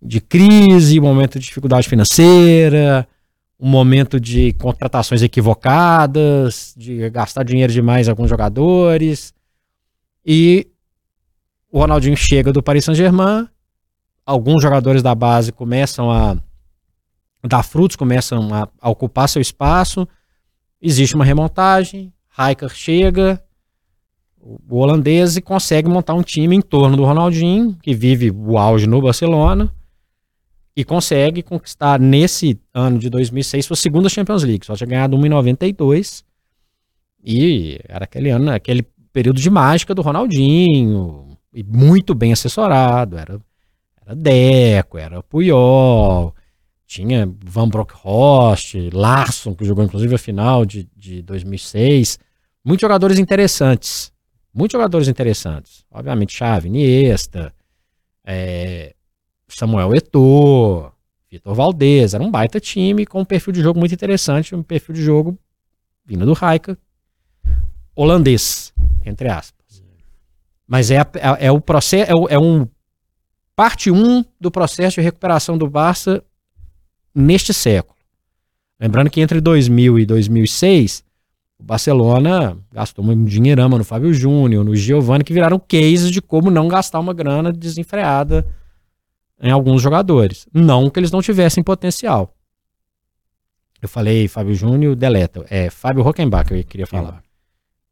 de 0.00 0.18
crise, 0.18 0.98
momento 0.98 1.38
de 1.38 1.44
dificuldade 1.44 1.86
financeira, 1.86 3.06
um 3.60 3.68
momento 3.68 4.18
de 4.18 4.54
contratações 4.54 5.20
equivocadas, 5.20 6.72
de 6.74 7.10
gastar 7.10 7.44
dinheiro 7.44 7.70
demais 7.70 8.06
em 8.06 8.10
alguns 8.10 8.30
jogadores. 8.30 9.34
E 10.24 10.68
o 11.70 11.80
Ronaldinho 11.80 12.16
chega 12.16 12.50
do 12.50 12.62
Paris 12.62 12.86
Saint-Germain, 12.86 13.46
alguns 14.24 14.62
jogadores 14.62 15.02
da 15.02 15.14
base 15.14 15.52
começam 15.52 16.10
a 16.10 16.38
dar 17.48 17.62
frutos, 17.62 17.96
começam 17.96 18.52
a, 18.54 18.68
a 18.80 18.90
ocupar 18.90 19.28
seu 19.28 19.42
espaço. 19.42 20.06
Existe 20.80 21.14
uma 21.14 21.24
remontagem, 21.24 22.12
Rijker 22.36 22.68
chega, 22.70 23.42
o 24.40 24.76
holandês 24.78 25.36
e 25.36 25.40
consegue 25.40 25.88
montar 25.88 26.14
um 26.14 26.22
time 26.22 26.56
em 26.56 26.60
torno 26.60 26.96
do 26.96 27.04
Ronaldinho, 27.04 27.76
que 27.82 27.94
vive 27.94 28.30
o 28.30 28.58
auge 28.58 28.86
no 28.86 29.00
Barcelona, 29.00 29.72
e 30.74 30.84
consegue 30.84 31.42
conquistar 31.42 32.00
nesse 32.00 32.58
ano 32.72 32.98
de 32.98 33.10
2006 33.10 33.66
sua 33.66 33.76
segunda 33.76 34.08
Champions 34.08 34.42
League. 34.42 34.66
Só 34.66 34.74
tinha 34.74 34.88
ganhado 34.88 35.16
uma 35.16 35.26
em 35.26 35.30
92 35.30 36.24
e 37.22 37.78
era 37.88 38.04
aquele 38.04 38.30
ano, 38.30 38.50
aquele 38.50 38.82
período 39.12 39.40
de 39.40 39.48
mágica 39.48 39.94
do 39.94 40.02
Ronaldinho, 40.02 41.36
e 41.54 41.62
muito 41.62 42.14
bem 42.14 42.32
assessorado, 42.32 43.16
era, 43.16 43.38
era 44.04 44.16
Deco, 44.16 44.98
era 44.98 45.22
Puyol, 45.22 46.34
tinha 46.92 47.26
Van 47.42 47.68
Bronckhorst, 47.68 48.74
Larson, 48.92 49.54
que 49.54 49.64
jogou 49.64 49.82
inclusive 49.82 50.14
a 50.14 50.18
final 50.18 50.66
de, 50.66 50.86
de 50.94 51.22
2006, 51.22 52.18
muitos 52.62 52.82
jogadores 52.82 53.18
interessantes. 53.18 54.12
Muitos 54.52 54.74
jogadores 54.74 55.08
interessantes. 55.08 55.86
Obviamente, 55.90 56.36
Chave, 56.36 56.68
Iniesta, 56.68 57.54
é, 58.22 58.94
Samuel 59.48 59.94
Eto'o, 59.94 60.92
Vitor 61.30 61.54
Valdez. 61.54 62.12
Era 62.12 62.22
um 62.22 62.30
baita 62.30 62.60
time 62.60 63.06
com 63.06 63.22
um 63.22 63.24
perfil 63.24 63.54
de 63.54 63.62
jogo 63.62 63.80
muito 63.80 63.94
interessante, 63.94 64.54
um 64.54 64.62
perfil 64.62 64.94
de 64.94 65.02
jogo 65.02 65.38
vindo 66.04 66.26
do 66.26 66.34
Raika, 66.34 66.76
holandês, 67.96 68.74
entre 69.06 69.30
aspas. 69.30 69.82
Mas 70.66 70.90
é, 70.90 70.96
é, 70.96 71.46
é 71.46 71.50
o 71.50 71.58
processo, 71.58 72.12
é, 72.12 72.34
é 72.34 72.38
um 72.38 72.68
parte 73.56 73.90
1 73.90 73.96
um 73.96 74.22
do 74.38 74.50
processo 74.50 74.96
de 74.96 75.00
recuperação 75.00 75.56
do 75.56 75.70
Barça 75.70 76.22
neste 77.14 77.52
século. 77.52 77.96
Lembrando 78.78 79.10
que 79.10 79.20
entre 79.20 79.40
2000 79.40 80.00
e 80.00 80.06
2006 80.06 81.04
o 81.58 81.64
Barcelona 81.64 82.58
gastou 82.72 83.04
um 83.04 83.24
dinheirama 83.24 83.78
no 83.78 83.84
Fábio 83.84 84.12
Júnior, 84.12 84.64
no 84.64 84.74
Giovanni, 84.74 85.22
que 85.22 85.32
viraram 85.32 85.60
cases 85.60 86.10
de 86.10 86.20
como 86.20 86.50
não 86.50 86.66
gastar 86.66 86.98
uma 86.98 87.14
grana 87.14 87.52
desenfreada 87.52 88.44
em 89.40 89.50
alguns 89.50 89.80
jogadores. 89.80 90.46
Não 90.52 90.90
que 90.90 90.98
eles 90.98 91.12
não 91.12 91.22
tivessem 91.22 91.62
potencial. 91.62 92.34
Eu 93.80 93.88
falei 93.88 94.26
Fábio 94.26 94.54
Júnior, 94.54 94.96
deleta. 94.96 95.44
É 95.48 95.70
Fábio 95.70 96.02
Rockenbach 96.02 96.48
que 96.48 96.54
eu 96.54 96.64
queria 96.64 96.86
falar. 96.86 97.14
Sim. 97.14 97.28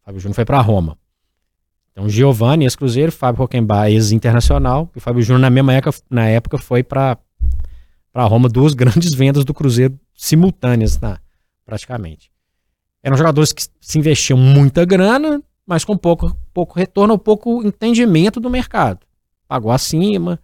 Fábio 0.04 0.20
Júnior 0.20 0.34
foi 0.34 0.44
para 0.44 0.60
Roma. 0.60 0.98
Então, 1.92 2.08
Giovanni, 2.08 2.64
ex-Cruzeiro, 2.64 3.12
Fábio 3.12 3.40
Rockenbach, 3.40 3.90
ex-Internacional. 3.90 4.90
E 4.94 4.98
o 4.98 5.00
Fábio 5.00 5.22
Júnior, 5.22 5.40
na 5.40 5.50
mesma 5.50 5.72
época, 5.72 5.96
na 6.08 6.28
época 6.28 6.58
foi 6.58 6.82
para 6.82 7.16
Roma, 8.14 8.48
duas 8.48 8.74
grandes 8.74 9.14
vendas 9.14 9.44
do 9.44 9.54
Cruzeiro 9.54 9.98
simultâneas, 10.14 10.98
na, 10.98 11.18
praticamente. 11.64 12.30
Eram 13.02 13.16
jogadores 13.16 13.52
que 13.52 13.62
se 13.80 13.98
investiam 13.98 14.38
muita 14.38 14.84
grana, 14.84 15.42
mas 15.66 15.84
com 15.84 15.96
pouco, 15.96 16.36
pouco 16.52 16.78
retorno 16.78 17.14
ou 17.14 17.18
pouco 17.18 17.62
entendimento 17.66 18.38
do 18.38 18.50
mercado. 18.50 19.00
Pagou 19.48 19.72
acima, 19.72 20.38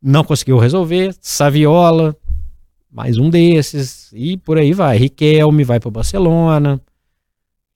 não 0.00 0.22
conseguiu 0.22 0.58
resolver. 0.58 1.14
Saviola, 1.20 2.16
mais 2.90 3.18
um 3.18 3.28
desses, 3.28 4.12
e 4.12 4.36
por 4.36 4.58
aí 4.58 4.72
vai. 4.72 4.96
Riquelme 4.96 5.64
vai 5.64 5.80
para 5.80 5.88
o 5.88 5.92
Barcelona. 5.92 6.80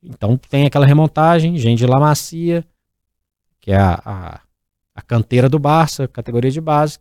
Então 0.02 0.36
tem 0.36 0.66
aquela 0.66 0.86
remontagem, 0.86 1.56
gente 1.58 1.78
de 1.78 1.86
La 1.86 1.98
Macia, 1.98 2.64
que 3.60 3.72
é 3.72 3.76
a, 3.76 4.00
a, 4.04 4.40
a 4.94 5.02
canteira 5.02 5.48
do 5.48 5.58
Barça, 5.58 6.06
categoria 6.06 6.50
de 6.50 6.60
base, 6.60 6.98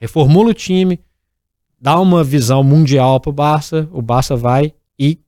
reformula 0.00 0.50
o 0.50 0.54
time, 0.54 0.98
dá 1.80 1.98
uma 2.00 2.24
visão 2.24 2.62
mundial 2.62 3.20
para 3.20 3.30
o 3.30 3.32
Barça, 3.32 3.88
o 3.92 4.02
Barça 4.02 4.36
vai 4.36 4.72
e 4.98 5.18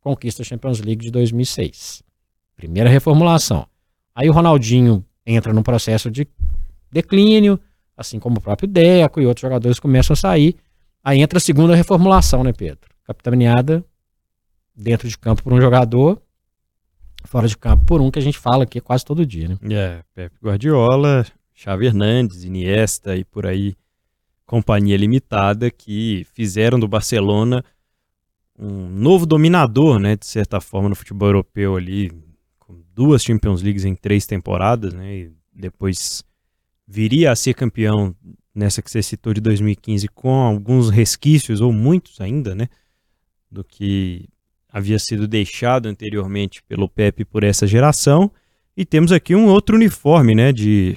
conquista 0.00 0.42
a 0.42 0.44
Champions 0.44 0.80
League 0.80 1.02
de 1.02 1.10
2006. 1.10 2.02
Primeira 2.56 2.88
reformulação. 2.88 3.66
Aí 4.14 4.28
o 4.28 4.32
Ronaldinho 4.32 5.04
entra 5.24 5.52
num 5.52 5.62
processo 5.62 6.10
de 6.10 6.26
declínio, 6.90 7.58
assim 7.96 8.18
como 8.18 8.38
o 8.38 8.40
próprio 8.40 8.68
Deco 8.68 9.20
e 9.20 9.26
outros 9.26 9.42
jogadores 9.42 9.78
começam 9.78 10.14
a 10.14 10.16
sair. 10.16 10.56
Aí 11.02 11.20
entra 11.20 11.38
a 11.38 11.40
segunda 11.40 11.74
reformulação, 11.74 12.42
né, 12.42 12.52
Pedro? 12.52 12.88
Capitaneada 13.04 13.84
dentro 14.74 15.08
de 15.08 15.18
campo 15.18 15.42
por 15.42 15.52
um 15.52 15.60
jogador, 15.60 16.20
fora 17.24 17.48
de 17.48 17.56
campo 17.56 17.84
por 17.84 18.00
um, 18.00 18.10
que 18.10 18.18
a 18.18 18.22
gente 18.22 18.38
fala 18.38 18.64
aqui 18.64 18.80
quase 18.80 19.04
todo 19.04 19.26
dia, 19.26 19.48
né? 19.48 19.58
É, 19.70 20.02
Pepe 20.14 20.36
Guardiola, 20.42 21.26
Xavi 21.54 21.86
Hernandes, 21.86 22.44
Iniesta 22.44 23.16
e 23.16 23.24
por 23.24 23.46
aí, 23.46 23.74
companhia 24.48 24.96
limitada, 24.96 25.70
que 25.70 26.26
fizeram 26.32 26.80
do 26.80 26.88
Barcelona 26.88 27.62
um 28.58 28.88
novo 28.88 29.26
dominador, 29.26 30.00
né, 30.00 30.16
de 30.16 30.26
certa 30.26 30.58
forma, 30.58 30.88
no 30.88 30.96
futebol 30.96 31.28
europeu 31.28 31.76
ali, 31.76 32.10
com 32.58 32.80
duas 32.94 33.22
Champions 33.22 33.62
Leagues 33.62 33.84
em 33.84 33.94
três 33.94 34.26
temporadas, 34.26 34.94
né, 34.94 35.16
e 35.16 35.32
depois 35.54 36.24
viria 36.86 37.30
a 37.30 37.36
ser 37.36 37.52
campeão 37.52 38.16
nessa 38.54 38.80
que 38.80 38.90
você 38.90 39.02
citou 39.02 39.34
de 39.34 39.40
2015 39.42 40.08
com 40.08 40.32
alguns 40.32 40.88
resquícios, 40.88 41.60
ou 41.60 41.70
muitos 41.70 42.18
ainda, 42.18 42.54
né, 42.54 42.68
do 43.50 43.62
que 43.62 44.26
havia 44.66 44.98
sido 44.98 45.28
deixado 45.28 45.86
anteriormente 45.86 46.62
pelo 46.62 46.88
Pepe 46.88 47.22
por 47.24 47.44
essa 47.44 47.66
geração. 47.66 48.30
E 48.74 48.84
temos 48.84 49.12
aqui 49.12 49.34
um 49.34 49.46
outro 49.46 49.76
uniforme, 49.76 50.34
né, 50.34 50.52
de, 50.52 50.96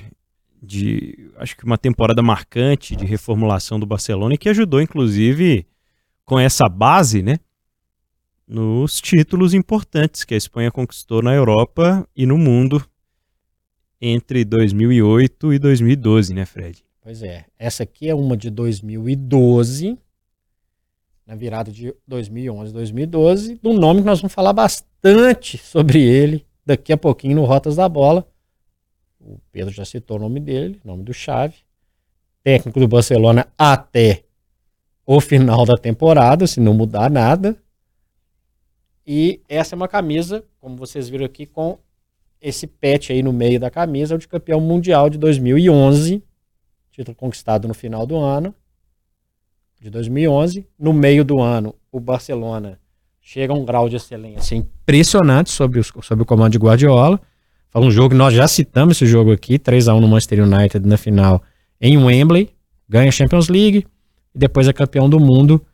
de 0.62 1.32
acho 1.38 1.58
que 1.58 1.66
uma 1.66 1.78
temporada 1.78 2.22
marcante 2.22 2.96
de 2.96 3.06
reformulação 3.06 3.80
do 3.80 3.86
Barcelona 3.86 4.36
e 4.36 4.38
que 4.38 4.50
ajudou, 4.50 4.82
inclusive, 4.82 5.66
com 6.24 6.40
essa 6.40 6.70
base, 6.70 7.24
né, 7.24 7.40
nos 8.48 9.02
títulos 9.02 9.54
importantes 9.54 10.24
que 10.24 10.34
a 10.34 10.38
Espanha 10.38 10.72
conquistou 10.72 11.22
na 11.22 11.34
Europa 11.34 12.08
e 12.16 12.26
no 12.26 12.38
mundo 12.38 12.86
entre 14.00 14.44
2008 14.44 15.54
e 15.54 15.60
2012, 15.60 16.34
né, 16.34 16.46
Fred? 16.46 16.84
Pois 17.02 17.24
é. 17.24 17.46
Essa 17.58 17.84
aqui 17.84 18.10
é 18.10 18.16
uma 18.16 18.38
de 18.38 18.50
2012, 18.50 19.98
na 21.26 21.36
virada 21.36 21.72
de 21.72 21.96
2011 22.08 22.74
2012, 22.74 23.60
de 23.62 23.68
um 23.68 23.74
nome 23.74 24.02
que 24.02 24.06
nós 24.06 24.22
vamos 24.22 24.34
falar 24.34 24.54
bastante 24.54 25.58
sobre 25.58 26.02
ele 26.02 26.46
daqui 26.66 26.94
a 26.94 26.98
pouquinho 26.98 27.36
no 27.36 27.46
Rotas 27.46 27.76
da 27.76 27.88
Bola. 27.90 28.28
O 29.24 29.40
Pedro 29.52 29.74
já 29.74 29.86
citou 29.86 30.18
o 30.18 30.20
nome 30.20 30.40
dele, 30.40 30.80
nome 30.84 31.04
do 31.04 31.14
Chave. 31.14 31.56
Técnico 32.44 32.80
do 32.80 32.88
Barcelona 32.88 33.48
até 33.58 34.24
o 35.06 35.22
final 35.22 35.66
da 35.66 35.78
temporada, 35.78 36.48
se 36.48 36.60
não 36.60 36.74
mudar 36.74 37.10
nada. 37.10 37.56
E 39.06 39.42
essa 39.48 39.76
é 39.76 39.78
uma 39.78 39.88
camisa, 39.88 40.44
como 40.60 40.76
vocês 40.76 41.08
viram 41.08 41.26
aqui, 41.26 41.46
com 41.46 41.78
esse 42.42 42.66
pet 42.66 43.12
aí 43.12 43.22
no 43.22 43.32
meio 43.32 43.60
da 43.60 43.70
camisa, 43.70 44.14
é 44.14 44.16
o 44.16 44.20
de 44.20 44.28
campeão 44.28 44.60
mundial 44.60 45.10
de 45.10 45.18
2011, 45.18 46.24
título 46.90 47.16
conquistado 47.16 47.68
no 47.68 47.74
final 47.74 48.06
do 48.06 48.18
ano, 48.18 48.56
de 49.80 49.90
2011. 49.90 50.68
No 50.80 50.94
meio 50.94 51.24
do 51.24 51.40
ano, 51.40 51.76
o 51.92 52.00
Barcelona 52.00 52.80
chega 53.20 53.54
a 53.54 53.56
um 53.56 53.64
grau 53.64 53.88
de 53.88 53.98
excelência 53.98 54.56
impressionante 54.56 55.52
sobre, 55.52 55.80
os, 55.80 55.92
sobre 56.02 56.24
o 56.24 56.26
comando 56.26 56.52
de 56.52 56.58
Guardiola. 56.58 57.22
Foi 57.72 57.82
um 57.82 57.90
jogo 57.90 58.10
que 58.10 58.16
nós 58.16 58.34
já 58.34 58.48
citamos 58.48 58.98
esse 58.98 59.06
jogo 59.06 59.32
aqui, 59.32 59.58
3 59.58 59.88
a 59.88 59.96
1 59.96 60.02
no 60.02 60.08
Manchester 60.08 60.44
United 60.44 60.86
na 60.86 60.98
final 60.98 61.42
em 61.80 61.98
Wembley, 61.98 62.50
ganha 62.88 63.08
a 63.08 63.12
Champions 63.12 63.48
League 63.48 63.88
e 64.36 64.38
depois 64.38 64.68
é 64.68 64.74
campeão 64.74 65.10
do 65.10 65.20
mundo 65.20 65.66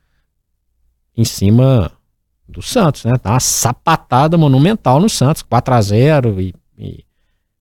em 1.16 1.26
cima 1.26 1.92
do 2.48 2.62
Santos, 2.62 3.04
né? 3.04 3.18
Tá 3.18 3.32
uma 3.32 3.40
sapatada 3.40 4.38
monumental 4.38 5.00
no 5.00 5.10
Santos, 5.10 5.42
4 5.42 5.74
a 5.74 5.82
0 5.82 6.40
e, 6.40 6.54
e 6.78 7.04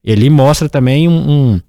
ele 0.05 0.29
mostra 0.31 0.69
também 0.69 1.09
um, 1.09 1.31
um, 1.55 1.61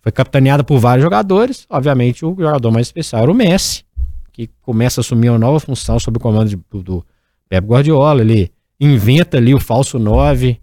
foi 0.00 0.10
capitaneado 0.10 0.64
por 0.64 0.78
vários 0.78 1.04
jogadores, 1.04 1.66
obviamente 1.68 2.24
o 2.24 2.34
jogador 2.36 2.70
mais 2.70 2.88
especial 2.88 3.22
era 3.22 3.30
o 3.30 3.34
Messi, 3.34 3.84
que 4.32 4.48
começa 4.62 5.00
a 5.00 5.02
assumir 5.02 5.28
uma 5.28 5.38
nova 5.38 5.60
função 5.60 6.00
sob 6.00 6.16
o 6.16 6.20
comando 6.20 6.48
de, 6.48 6.56
do, 6.70 6.82
do 6.82 7.06
Pep 7.48 7.66
Guardiola, 7.66 8.22
ele 8.22 8.50
inventa 8.80 9.36
ali 9.36 9.54
o 9.54 9.60
falso 9.60 9.98
9, 9.98 10.58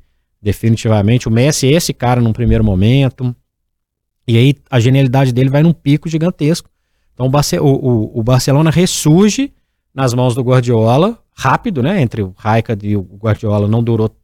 definitivamente, 0.45 1.27
o 1.27 1.31
Messi 1.31 1.65
é 1.65 1.71
esse 1.71 1.91
cara 1.91 2.21
num 2.21 2.31
primeiro 2.31 2.63
momento, 2.63 3.36
e 4.27 4.38
aí 4.38 4.55
a 4.69 4.79
genialidade 4.79 5.34
dele 5.34 5.49
vai 5.49 5.63
num 5.63 5.73
pico 5.73 6.08
gigantesco, 6.08 6.69
então 7.15 7.27
o, 7.27 7.65
o, 7.65 8.19
o 8.19 8.23
Barcelona 8.23 8.69
ressurge 8.69 9.51
nas 9.91 10.13
mãos 10.13 10.36
do 10.36 10.43
Guardiola, 10.43 11.17
rápido, 11.34 11.81
né? 11.81 11.99
Entre 11.99 12.21
o 12.21 12.36
Raikkonen 12.38 12.91
e 12.91 12.95
o 12.95 13.01
Guardiola 13.01 13.67
não 13.67 13.81
durou, 13.81 14.15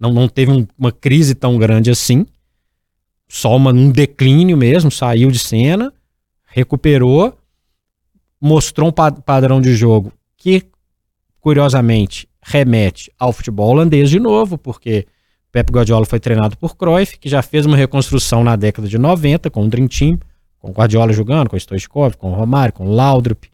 não, 0.00 0.12
não 0.14 0.28
teve 0.28 0.50
um, 0.50 0.66
uma 0.78 0.90
crise 0.90 1.34
tão 1.34 1.58
grande 1.58 1.90
assim. 1.90 2.24
Só 3.28 3.54
uma, 3.54 3.70
um 3.70 3.90
declínio 3.90 4.56
mesmo, 4.56 4.90
saiu 4.90 5.30
de 5.30 5.38
cena, 5.38 5.92
recuperou, 6.46 7.36
mostrou 8.40 8.88
um 8.88 8.92
pa 8.92 9.12
padrão 9.12 9.60
de 9.60 9.74
jogo 9.74 10.12
que, 10.38 10.62
curiosamente, 11.38 12.26
remete 12.40 13.12
ao 13.18 13.32
futebol 13.32 13.70
holandês 13.70 14.08
de 14.08 14.20
novo, 14.20 14.56
porque 14.56 15.06
Pep 15.56 15.72
Guardiola 15.72 16.04
foi 16.04 16.20
treinado 16.20 16.54
por 16.58 16.76
Cruyff, 16.76 17.18
que 17.18 17.30
já 17.30 17.40
fez 17.40 17.64
uma 17.64 17.78
reconstrução 17.78 18.44
na 18.44 18.56
década 18.56 18.86
de 18.86 18.98
90 18.98 19.48
com 19.48 19.64
o 19.64 19.68
Dream 19.70 19.88
Team, 19.88 20.18
com 20.58 20.70
Guardiola 20.70 21.14
jogando, 21.14 21.48
com 21.48 21.58
Stoichkov, 21.58 22.14
com 22.18 22.30
Romário, 22.34 22.74
com 22.74 22.90
Laudrup. 22.90 23.46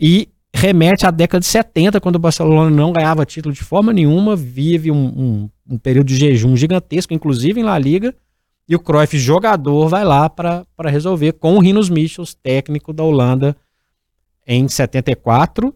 E 0.00 0.30
remete 0.54 1.04
à 1.04 1.10
década 1.10 1.40
de 1.40 1.46
70, 1.48 2.00
quando 2.00 2.16
o 2.16 2.18
Barcelona 2.18 2.70
não 2.70 2.94
ganhava 2.94 3.26
título 3.26 3.54
de 3.54 3.62
forma 3.62 3.92
nenhuma, 3.92 4.34
vive 4.34 4.90
um, 4.90 5.04
um, 5.04 5.50
um 5.68 5.76
período 5.76 6.06
de 6.06 6.16
jejum 6.16 6.56
gigantesco, 6.56 7.12
inclusive 7.12 7.60
em 7.60 7.64
La 7.64 7.78
Liga, 7.78 8.14
e 8.66 8.74
o 8.74 8.80
Cruyff, 8.80 9.18
jogador, 9.18 9.86
vai 9.86 10.02
lá 10.02 10.30
para 10.30 10.64
resolver 10.86 11.34
com 11.34 11.56
o 11.56 11.60
Rinos 11.60 11.90
Michels, 11.90 12.32
técnico 12.32 12.94
da 12.94 13.02
Holanda, 13.02 13.54
em 14.46 14.66
74 14.66 15.74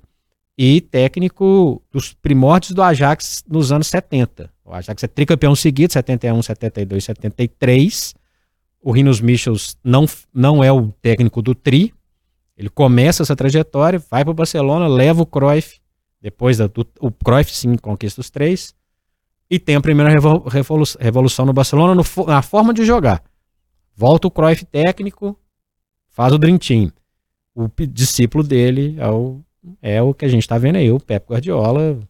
e 0.57 0.81
técnico 0.81 1.83
dos 1.93 2.15
primórdios 2.15 2.73
do 2.73 2.83
Ajax 2.83 3.45
nos 3.47 3.71
anos 3.71 3.89
70. 3.89 4.54
O 4.65 4.73
Ajax 4.73 5.03
é 5.03 5.07
tricampeão 5.07 5.55
seguido, 5.55 5.93
71, 5.93 6.43
72, 6.43 7.05
73. 7.05 8.15
O 8.81 8.93
Rinos 8.93 9.21
Michels 9.21 9.77
não, 9.85 10.07
não 10.33 10.65
é 10.65 10.73
o 10.73 10.91
técnico 11.03 11.43
do 11.43 11.55
Tri, 11.55 11.93
ele 12.57 12.69
começa 12.69 13.23
essa 13.23 13.35
trajetória, 13.35 14.03
vai 14.11 14.25
para 14.25 14.31
o 14.31 14.35
Barcelona, 14.35 14.87
leva 14.87 15.23
o 15.23 15.27
Cruyff, 15.27 15.81
depois 16.21 16.59
do, 16.59 16.87
o 17.01 17.11
Cruyff 17.11 17.55
sim 17.55 17.77
conquista 17.77 18.21
os 18.21 18.31
três, 18.31 18.75
e 19.51 19.59
tem 19.59 19.77
a 19.77 19.81
primeira 19.81 20.11
revolução, 20.49 21.01
revolução 21.01 21.45
no 21.45 21.53
Barcelona 21.53 21.95
no, 21.95 22.27
na 22.27 22.43
forma 22.43 22.73
de 22.73 22.85
jogar. 22.85 23.23
Volta 23.95 24.29
o 24.29 24.31
Cruyff 24.31 24.65
técnico, 24.65 25.39
faz 26.09 26.33
o 26.33 26.39
Dream 26.39 26.59
Team. 26.59 26.93
O 27.55 27.69
discípulo 27.87 28.43
dele 28.43 28.97
é 28.99 29.09
o, 29.09 29.41
é 29.83 30.03
o 30.03 30.15
que 30.15 30.25
a 30.25 30.29
gente 30.29 30.43
está 30.43 30.57
vendo 30.57 30.77
aí, 30.77 30.91
o 30.91 31.01
Pep 31.01 31.27
Guardiola, 31.29 32.01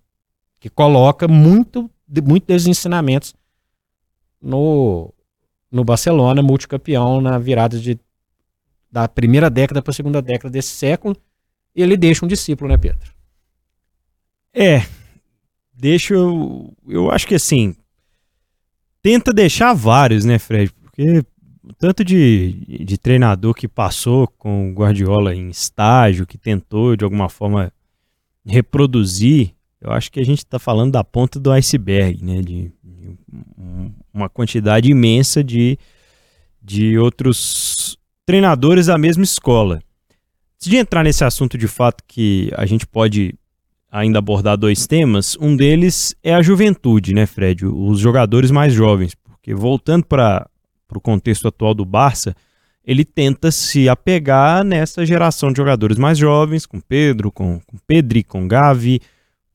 que 0.60 0.68
coloca 0.68 1.26
muito, 1.26 1.90
muito 2.20 2.46
desses 2.46 2.66
ensinamentos 2.66 3.34
no, 4.40 5.12
no 5.70 5.84
Barcelona, 5.84 6.42
multicampeão 6.42 7.20
na 7.20 7.38
virada 7.38 7.78
de 7.78 7.98
da 8.90 9.08
primeira 9.08 9.50
década 9.50 9.82
para 9.82 9.90
a 9.90 9.94
segunda 9.94 10.22
década 10.22 10.50
desse 10.52 10.68
século, 10.68 11.16
e 11.74 11.82
ele 11.82 11.96
deixa 11.96 12.24
um 12.24 12.28
discípulo, 12.28 12.70
né, 12.70 12.78
Pedro? 12.78 13.12
É, 14.52 14.86
deixa 15.72 16.14
eu, 16.14 16.72
eu 16.86 17.10
acho 17.10 17.26
que 17.26 17.34
assim, 17.34 17.74
tenta 19.02 19.32
deixar 19.32 19.74
vários, 19.74 20.24
né, 20.24 20.38
Fred? 20.38 20.72
Porque 20.80 21.24
tanto 21.76 22.04
de, 22.04 22.84
de 22.84 22.96
treinador 22.96 23.52
que 23.52 23.66
passou 23.66 24.28
com 24.28 24.70
o 24.70 24.74
Guardiola 24.74 25.34
em 25.34 25.48
estágio, 25.48 26.26
que 26.26 26.38
tentou 26.38 26.94
de 26.94 27.04
alguma 27.04 27.28
forma 27.28 27.72
reproduzir, 28.46 29.53
eu 29.84 29.92
acho 29.92 30.10
que 30.10 30.18
a 30.18 30.24
gente 30.24 30.38
está 30.38 30.58
falando 30.58 30.92
da 30.92 31.04
ponta 31.04 31.38
do 31.38 31.52
iceberg, 31.52 32.24
né? 32.24 32.40
De, 32.40 32.72
de 32.82 33.18
uma 34.12 34.28
quantidade 34.28 34.90
imensa 34.90 35.44
de, 35.44 35.78
de 36.62 36.96
outros 36.98 37.98
treinadores 38.24 38.86
da 38.86 38.96
mesma 38.96 39.24
escola. 39.24 39.82
Antes 40.56 40.68
de 40.68 40.76
entrar 40.76 41.04
nesse 41.04 41.22
assunto 41.22 41.58
de 41.58 41.68
fato 41.68 42.02
que 42.08 42.50
a 42.56 42.64
gente 42.64 42.86
pode 42.86 43.34
ainda 43.92 44.18
abordar 44.18 44.56
dois 44.56 44.86
temas, 44.86 45.36
um 45.38 45.54
deles 45.54 46.16
é 46.22 46.34
a 46.34 46.40
juventude, 46.40 47.12
né, 47.12 47.26
Fred? 47.26 47.66
Os 47.66 48.00
jogadores 48.00 48.50
mais 48.50 48.72
jovens. 48.72 49.14
Porque 49.14 49.54
voltando 49.54 50.06
para 50.06 50.48
o 50.94 51.00
contexto 51.00 51.46
atual 51.46 51.74
do 51.74 51.84
Barça, 51.84 52.34
ele 52.82 53.04
tenta 53.04 53.50
se 53.50 53.88
apegar 53.88 54.64
nessa 54.64 55.04
geração 55.04 55.52
de 55.52 55.58
jogadores 55.58 55.98
mais 55.98 56.16
jovens, 56.16 56.64
com 56.64 56.80
Pedro, 56.80 57.30
com, 57.30 57.60
com 57.66 57.76
Pedri, 57.86 58.24
com 58.24 58.48
Gavi, 58.48 59.00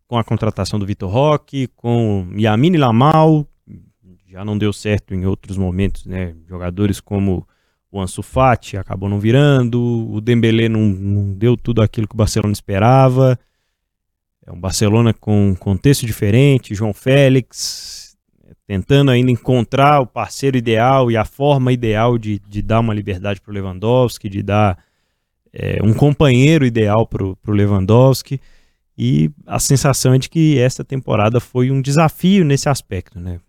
com 0.09 0.17
a 0.17 0.23
contratação 0.23 0.79
do 0.79 0.87
Vitor 0.87 1.07
Roque, 1.07 1.67
com 1.75 2.27
Yamini 2.35 2.79
Lamal, 2.79 3.47
já 4.27 4.43
não 4.43 4.57
deu 4.57 4.73
certo 4.73 5.13
em 5.13 5.23
outros 5.27 5.55
momentos, 5.55 6.07
né? 6.07 6.35
Jogadores 6.47 6.99
como 6.99 7.47
o 7.91 8.01
Ansu 8.01 8.23
Fati 8.23 8.75
acabou 8.75 9.07
não 9.07 9.19
virando, 9.19 9.79
o 9.79 10.19
Dembélé 10.19 10.67
não, 10.67 10.81
não, 10.81 11.33
deu 11.35 11.55
tudo 11.55 11.83
aquilo 11.83 12.07
que 12.07 12.15
o 12.15 12.17
Barcelona 12.17 12.51
esperava. 12.51 13.37
É 14.43 14.51
um 14.51 14.59
Barcelona 14.59 15.13
com 15.13 15.49
um 15.49 15.55
contexto 15.55 16.07
diferente, 16.07 16.73
João 16.73 16.91
Félix 16.91 18.17
é, 18.47 18.53
tentando 18.65 19.11
ainda 19.11 19.29
encontrar 19.29 20.01
o 20.01 20.07
parceiro 20.07 20.57
ideal 20.57 21.11
e 21.11 21.17
a 21.17 21.23
forma 21.23 21.71
ideal 21.71 22.17
de, 22.17 22.39
de 22.49 22.63
dar 22.63 22.79
uma 22.79 22.95
liberdade 22.95 23.39
para 23.39 23.51
o 23.51 23.53
Lewandowski, 23.53 24.27
de 24.27 24.41
dar 24.41 24.83
é, 25.53 25.77
um 25.83 25.93
companheiro 25.93 26.65
ideal 26.65 27.05
para 27.05 27.23
o 27.23 27.37
Lewandowski. 27.47 28.41
E 29.01 29.31
a 29.47 29.59
sensação 29.59 30.13
é 30.13 30.17
de 30.17 30.29
que 30.29 30.59
essa 30.59 30.83
temporada 30.83 31.39
foi 31.39 31.71
um 31.71 31.81
desafio 31.81 32.43
nesse 32.43 32.67
aspecto, 32.67 33.17
né? 33.17 33.39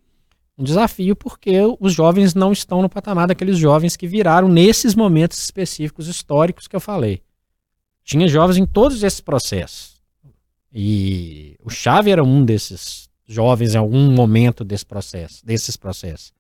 um 0.60 0.64
desafio 0.64 1.16
porque 1.16 1.56
os 1.80 1.94
jovens 1.94 2.34
não 2.34 2.52
estão 2.52 2.82
no 2.82 2.88
patamar 2.88 3.26
daqueles 3.26 3.56
jovens 3.56 3.96
que 3.96 4.06
viraram 4.06 4.46
nesses 4.46 4.94
momentos 4.94 5.42
específicos 5.42 6.06
históricos 6.06 6.68
que 6.68 6.76
eu 6.76 6.80
falei. 6.80 7.22
Tinha 8.04 8.28
jovens 8.28 8.58
em 8.58 8.66
todos 8.66 9.02
esses 9.02 9.22
processos. 9.22 9.98
E 10.70 11.56
o 11.64 11.70
Chave 11.70 12.10
era 12.10 12.22
um 12.22 12.44
desses 12.44 13.08
jovens 13.26 13.74
em 13.74 13.78
algum 13.78 14.12
momento 14.12 14.62
desse 14.62 14.84
processo, 14.84 15.44
desses 15.46 15.76
processos. 15.78 16.32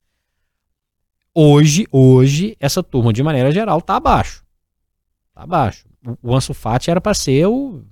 Hoje, 1.34 1.86
hoje, 1.90 2.56
essa 2.60 2.82
turma, 2.82 3.14
de 3.14 3.22
maneira 3.22 3.50
geral, 3.50 3.78
está 3.78 3.96
abaixo. 3.96 4.44
Está 5.30 5.44
abaixo. 5.44 5.86
O 6.22 6.34
Ansu 6.34 6.52
Fati 6.52 6.90
era 6.90 7.00
para 7.00 7.14
ser 7.14 7.46
o. 7.46 7.82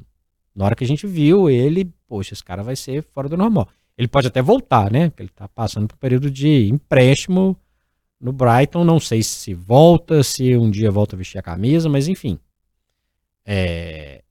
Na 0.58 0.64
hora 0.64 0.74
que 0.74 0.82
a 0.82 0.86
gente 0.88 1.06
viu 1.06 1.48
ele, 1.48 1.88
poxa, 2.08 2.34
esse 2.34 2.42
cara 2.42 2.64
vai 2.64 2.74
ser 2.74 3.04
fora 3.14 3.28
do 3.28 3.36
normal. 3.36 3.68
Ele 3.96 4.08
pode 4.08 4.26
até 4.26 4.42
voltar, 4.42 4.90
né? 4.90 5.08
Porque 5.08 5.22
ele 5.22 5.30
está 5.30 5.46
passando 5.46 5.86
por 5.86 5.94
um 5.94 5.98
período 5.98 6.28
de 6.28 6.68
empréstimo 6.68 7.56
no 8.20 8.32
Brighton. 8.32 8.82
Não 8.82 8.98
sei 8.98 9.22
se 9.22 9.54
volta, 9.54 10.20
se 10.24 10.56
um 10.56 10.68
dia 10.68 10.90
volta 10.90 11.14
a 11.14 11.16
vestir 11.16 11.38
a 11.38 11.42
camisa, 11.42 11.88
mas 11.88 12.08
enfim. 12.08 12.40
É... 13.46 14.24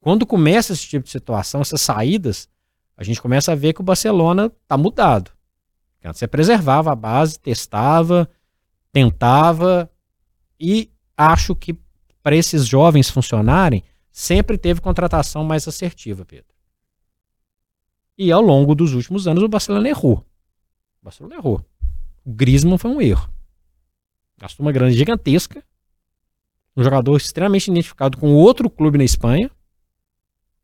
Quando 0.00 0.24
começa 0.24 0.72
esse 0.72 0.88
tipo 0.88 1.04
de 1.04 1.10
situação, 1.10 1.60
essas 1.60 1.82
saídas, 1.82 2.48
a 2.96 3.04
gente 3.04 3.20
começa 3.20 3.52
a 3.52 3.54
ver 3.54 3.74
que 3.74 3.82
o 3.82 3.84
Barcelona 3.84 4.50
está 4.62 4.78
mudado. 4.78 5.30
Você 6.02 6.26
preservava 6.26 6.90
a 6.90 6.96
base, 6.96 7.38
testava, 7.38 8.30
tentava 8.90 9.90
e 10.58 10.90
acho 11.14 11.54
que 11.54 11.76
para 12.22 12.34
esses 12.34 12.66
jovens 12.66 13.10
funcionarem, 13.10 13.82
sempre 14.16 14.56
teve 14.56 14.80
contratação 14.80 15.44
mais 15.44 15.68
assertiva, 15.68 16.24
Pedro. 16.24 16.46
E 18.16 18.32
ao 18.32 18.40
longo 18.40 18.74
dos 18.74 18.94
últimos 18.94 19.28
anos 19.28 19.42
o 19.42 19.48
Barcelona 19.48 19.90
errou. 19.90 20.24
O 21.02 21.04
Barcelona 21.04 21.34
errou. 21.34 21.62
O 22.24 22.32
Griezmann 22.32 22.78
foi 22.78 22.90
um 22.90 23.02
erro. 23.02 23.30
Gastou 24.38 24.64
uma 24.64 24.72
grana 24.72 24.90
gigantesca. 24.90 25.62
Um 26.74 26.82
jogador 26.82 27.14
extremamente 27.14 27.70
identificado 27.70 28.16
com 28.16 28.32
outro 28.32 28.70
clube 28.70 28.96
na 28.96 29.04
Espanha. 29.04 29.50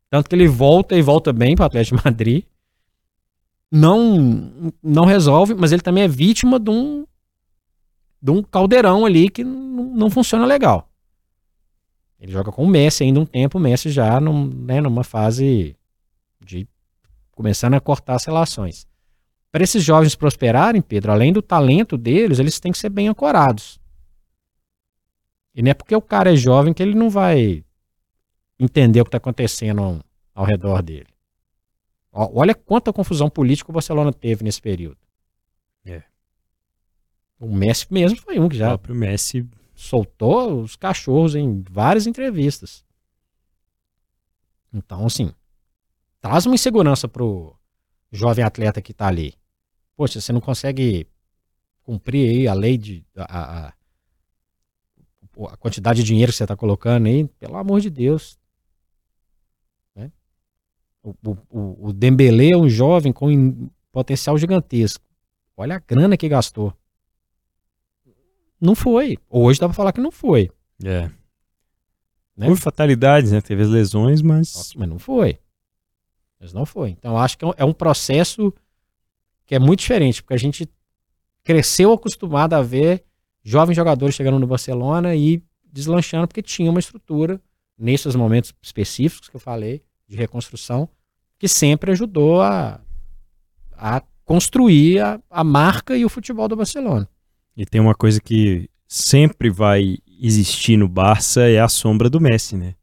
Tanto 0.09 0.27
que 0.27 0.35
ele 0.35 0.47
volta 0.47 0.95
e 0.95 1.03
volta 1.03 1.31
bem 1.31 1.55
para 1.55 1.63
o 1.63 1.67
Atlético 1.67 1.97
de 1.97 2.05
Madrid. 2.05 2.45
Não, 3.71 4.73
não 4.81 5.05
resolve, 5.05 5.53
mas 5.53 5.71
ele 5.71 5.83
também 5.83 6.05
é 6.05 6.07
vítima 6.07 6.59
de 6.59 6.71
um, 6.71 7.05
de 8.19 8.31
um 8.31 8.41
caldeirão 8.41 9.05
ali 9.05 9.29
que 9.29 9.43
não, 9.43 9.93
não 9.93 10.09
funciona 10.09 10.43
legal. 10.43 10.89
Ele 12.23 12.31
joga 12.31 12.53
com 12.53 12.63
o 12.63 12.67
Messi 12.67 13.03
ainda 13.03 13.19
um 13.19 13.25
tempo, 13.25 13.57
o 13.57 13.61
Messi 13.61 13.89
já 13.89 14.17
num, 14.17 14.47
né, 14.47 14.79
numa 14.79 15.03
fase 15.03 15.75
de 16.39 16.65
começando 17.31 17.73
a 17.73 17.81
cortar 17.81 18.15
as 18.15 18.23
relações. 18.23 18.87
Para 19.51 19.61
esses 19.61 19.83
jovens 19.83 20.15
prosperarem, 20.15 20.81
Pedro, 20.81 21.11
além 21.11 21.33
do 21.33 21.41
talento 21.41 21.97
deles, 21.97 22.39
eles 22.39 22.61
têm 22.61 22.71
que 22.71 22.77
ser 22.77 22.87
bem 22.87 23.09
ancorados. 23.09 23.77
E 25.53 25.61
não 25.61 25.71
é 25.71 25.73
porque 25.73 25.93
o 25.93 26.01
cara 26.01 26.31
é 26.31 26.35
jovem 26.37 26.73
que 26.73 26.81
ele 26.81 26.95
não 26.95 27.09
vai 27.09 27.61
entender 28.57 29.01
o 29.01 29.03
que 29.03 29.09
está 29.09 29.17
acontecendo 29.17 30.01
ao 30.33 30.45
redor 30.45 30.81
dele. 30.81 31.13
Olha 32.09 32.55
quanta 32.55 32.93
confusão 32.93 33.29
política 33.29 33.69
o 33.69 33.73
Barcelona 33.73 34.13
teve 34.13 34.45
nesse 34.45 34.61
período. 34.61 34.97
É. 35.85 36.03
O 37.37 37.53
Messi 37.53 37.85
mesmo 37.91 38.17
foi 38.17 38.39
um 38.39 38.47
que 38.47 38.55
já. 38.55 38.67
O 38.67 38.79
próprio 38.79 38.95
Messi 38.95 39.45
soltou 39.73 40.61
os 40.61 40.75
cachorros 40.75 41.35
em 41.35 41.63
várias 41.69 42.07
entrevistas. 42.07 42.85
Então, 44.73 45.05
assim, 45.05 45.31
traz 46.21 46.45
uma 46.45 46.55
insegurança 46.55 47.07
pro 47.07 47.55
jovem 48.11 48.43
atleta 48.43 48.81
que 48.81 48.93
tá 48.93 49.07
ali. 49.07 49.35
Poxa, 49.95 50.19
você 50.19 50.33
não 50.33 50.41
consegue 50.41 51.07
cumprir 51.83 52.29
aí 52.29 52.47
a 52.47 52.53
lei 52.53 52.77
de. 52.77 53.05
A, 53.15 53.67
a, 53.67 53.73
a 55.51 55.57
quantidade 55.57 56.01
de 56.01 56.07
dinheiro 56.07 56.31
que 56.31 56.37
você 56.37 56.45
tá 56.45 56.55
colocando 56.55 57.07
aí, 57.07 57.27
pelo 57.39 57.57
amor 57.57 57.81
de 57.81 57.89
Deus. 57.89 58.39
Né? 59.95 60.11
O, 61.03 61.13
o, 61.49 61.87
o 61.89 61.93
Dembele 61.93 62.51
é 62.51 62.57
um 62.57 62.69
jovem 62.69 63.11
com 63.11 63.69
potencial 63.91 64.37
gigantesco. 64.37 65.03
Olha 65.55 65.75
a 65.75 65.79
grana 65.79 66.17
que 66.17 66.27
gastou. 66.27 66.75
Não 68.63 68.75
foi. 68.75 69.17
Hoje 69.29 69.59
dá 69.59 69.67
pra 69.67 69.75
falar 69.75 69.91
que 69.91 69.99
não 69.99 70.09
foi. 70.09 70.49
É. 70.81 71.11
Né? 72.35 72.47
Por 72.47 72.55
fatalidades, 72.57 73.33
né? 73.33 73.41
Teve 73.41 73.63
as 73.63 73.67
lesões, 73.67 74.21
mas. 74.21 74.55
Nossa, 74.55 74.73
mas 74.77 74.87
não 74.87 74.97
foi. 74.97 75.37
Mas 76.39 76.53
não 76.53 76.65
foi. 76.65 76.91
Então 76.91 77.17
acho 77.17 77.37
que 77.37 77.43
é 77.57 77.65
um 77.65 77.73
processo 77.73 78.53
que 79.45 79.53
é 79.53 79.59
muito 79.59 79.81
diferente, 79.81 80.23
porque 80.23 80.33
a 80.33 80.39
gente 80.39 80.69
cresceu 81.43 81.91
acostumado 81.91 82.53
a 82.53 82.61
ver 82.61 83.03
jovens 83.43 83.75
jogadores 83.75 84.15
chegando 84.15 84.39
no 84.39 84.47
Barcelona 84.47 85.13
e 85.13 85.43
deslanchando, 85.65 86.29
porque 86.29 86.41
tinha 86.41 86.71
uma 86.71 86.79
estrutura, 86.79 87.41
nesses 87.77 88.15
momentos 88.15 88.53
específicos 88.61 89.27
que 89.27 89.35
eu 89.35 89.41
falei, 89.41 89.83
de 90.07 90.15
reconstrução, 90.15 90.87
que 91.37 91.49
sempre 91.49 91.91
ajudou 91.91 92.41
a, 92.41 92.79
a 93.73 94.01
construir 94.23 95.01
a, 95.01 95.19
a 95.29 95.43
marca 95.43 95.97
e 95.97 96.05
o 96.05 96.09
futebol 96.09 96.47
do 96.47 96.55
Barcelona. 96.55 97.09
E 97.55 97.65
tem 97.65 97.79
uma 97.79 97.93
coisa 97.93 98.19
que 98.19 98.69
sempre 98.87 99.49
vai 99.49 99.97
existir 100.19 100.77
no 100.77 100.87
Barça 100.87 101.41
é 101.49 101.59
a 101.59 101.67
sombra 101.67 102.09
do 102.09 102.19
Messi, 102.19 102.55
né? 102.55 102.75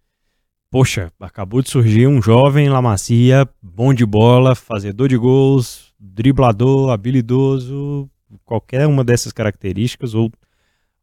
Poxa, 0.71 1.11
acabou 1.19 1.61
de 1.63 1.71
surgir 1.71 2.07
um 2.07 2.23
jovem 2.23 2.69
La 2.69 2.81
Macia, 2.81 3.49
bom 3.61 3.93
de 3.93 4.07
bola, 4.07 4.55
fazedor 4.55 5.09
de 5.09 5.17
gols, 5.17 5.93
driblador, 5.99 6.91
habilidoso, 6.91 8.09
qualquer 8.45 8.87
uma 8.87 9.03
dessas 9.03 9.33
características 9.33 10.15
ou 10.15 10.31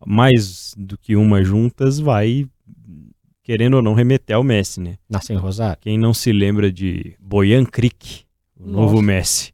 mais 0.06 0.74
do 0.78 0.98
que 0.98 1.16
uma 1.16 1.44
juntas 1.44 2.00
vai 2.00 2.48
querendo 3.44 3.76
ou 3.76 3.82
não 3.82 3.94
remeter 3.94 4.36
ao 4.36 4.44
Messi, 4.44 4.80
né? 4.80 4.98
Nasceu 5.10 5.36
em 5.36 5.40
Rosário. 5.40 5.78
Quem 5.82 5.98
não 5.98 6.14
se 6.14 6.32
lembra 6.32 6.72
de 6.72 7.16
Boyan 7.20 7.66
Crick, 7.66 8.24
o 8.58 8.66
Nossa. 8.66 8.72
novo 8.74 9.02
Messi? 9.02 9.54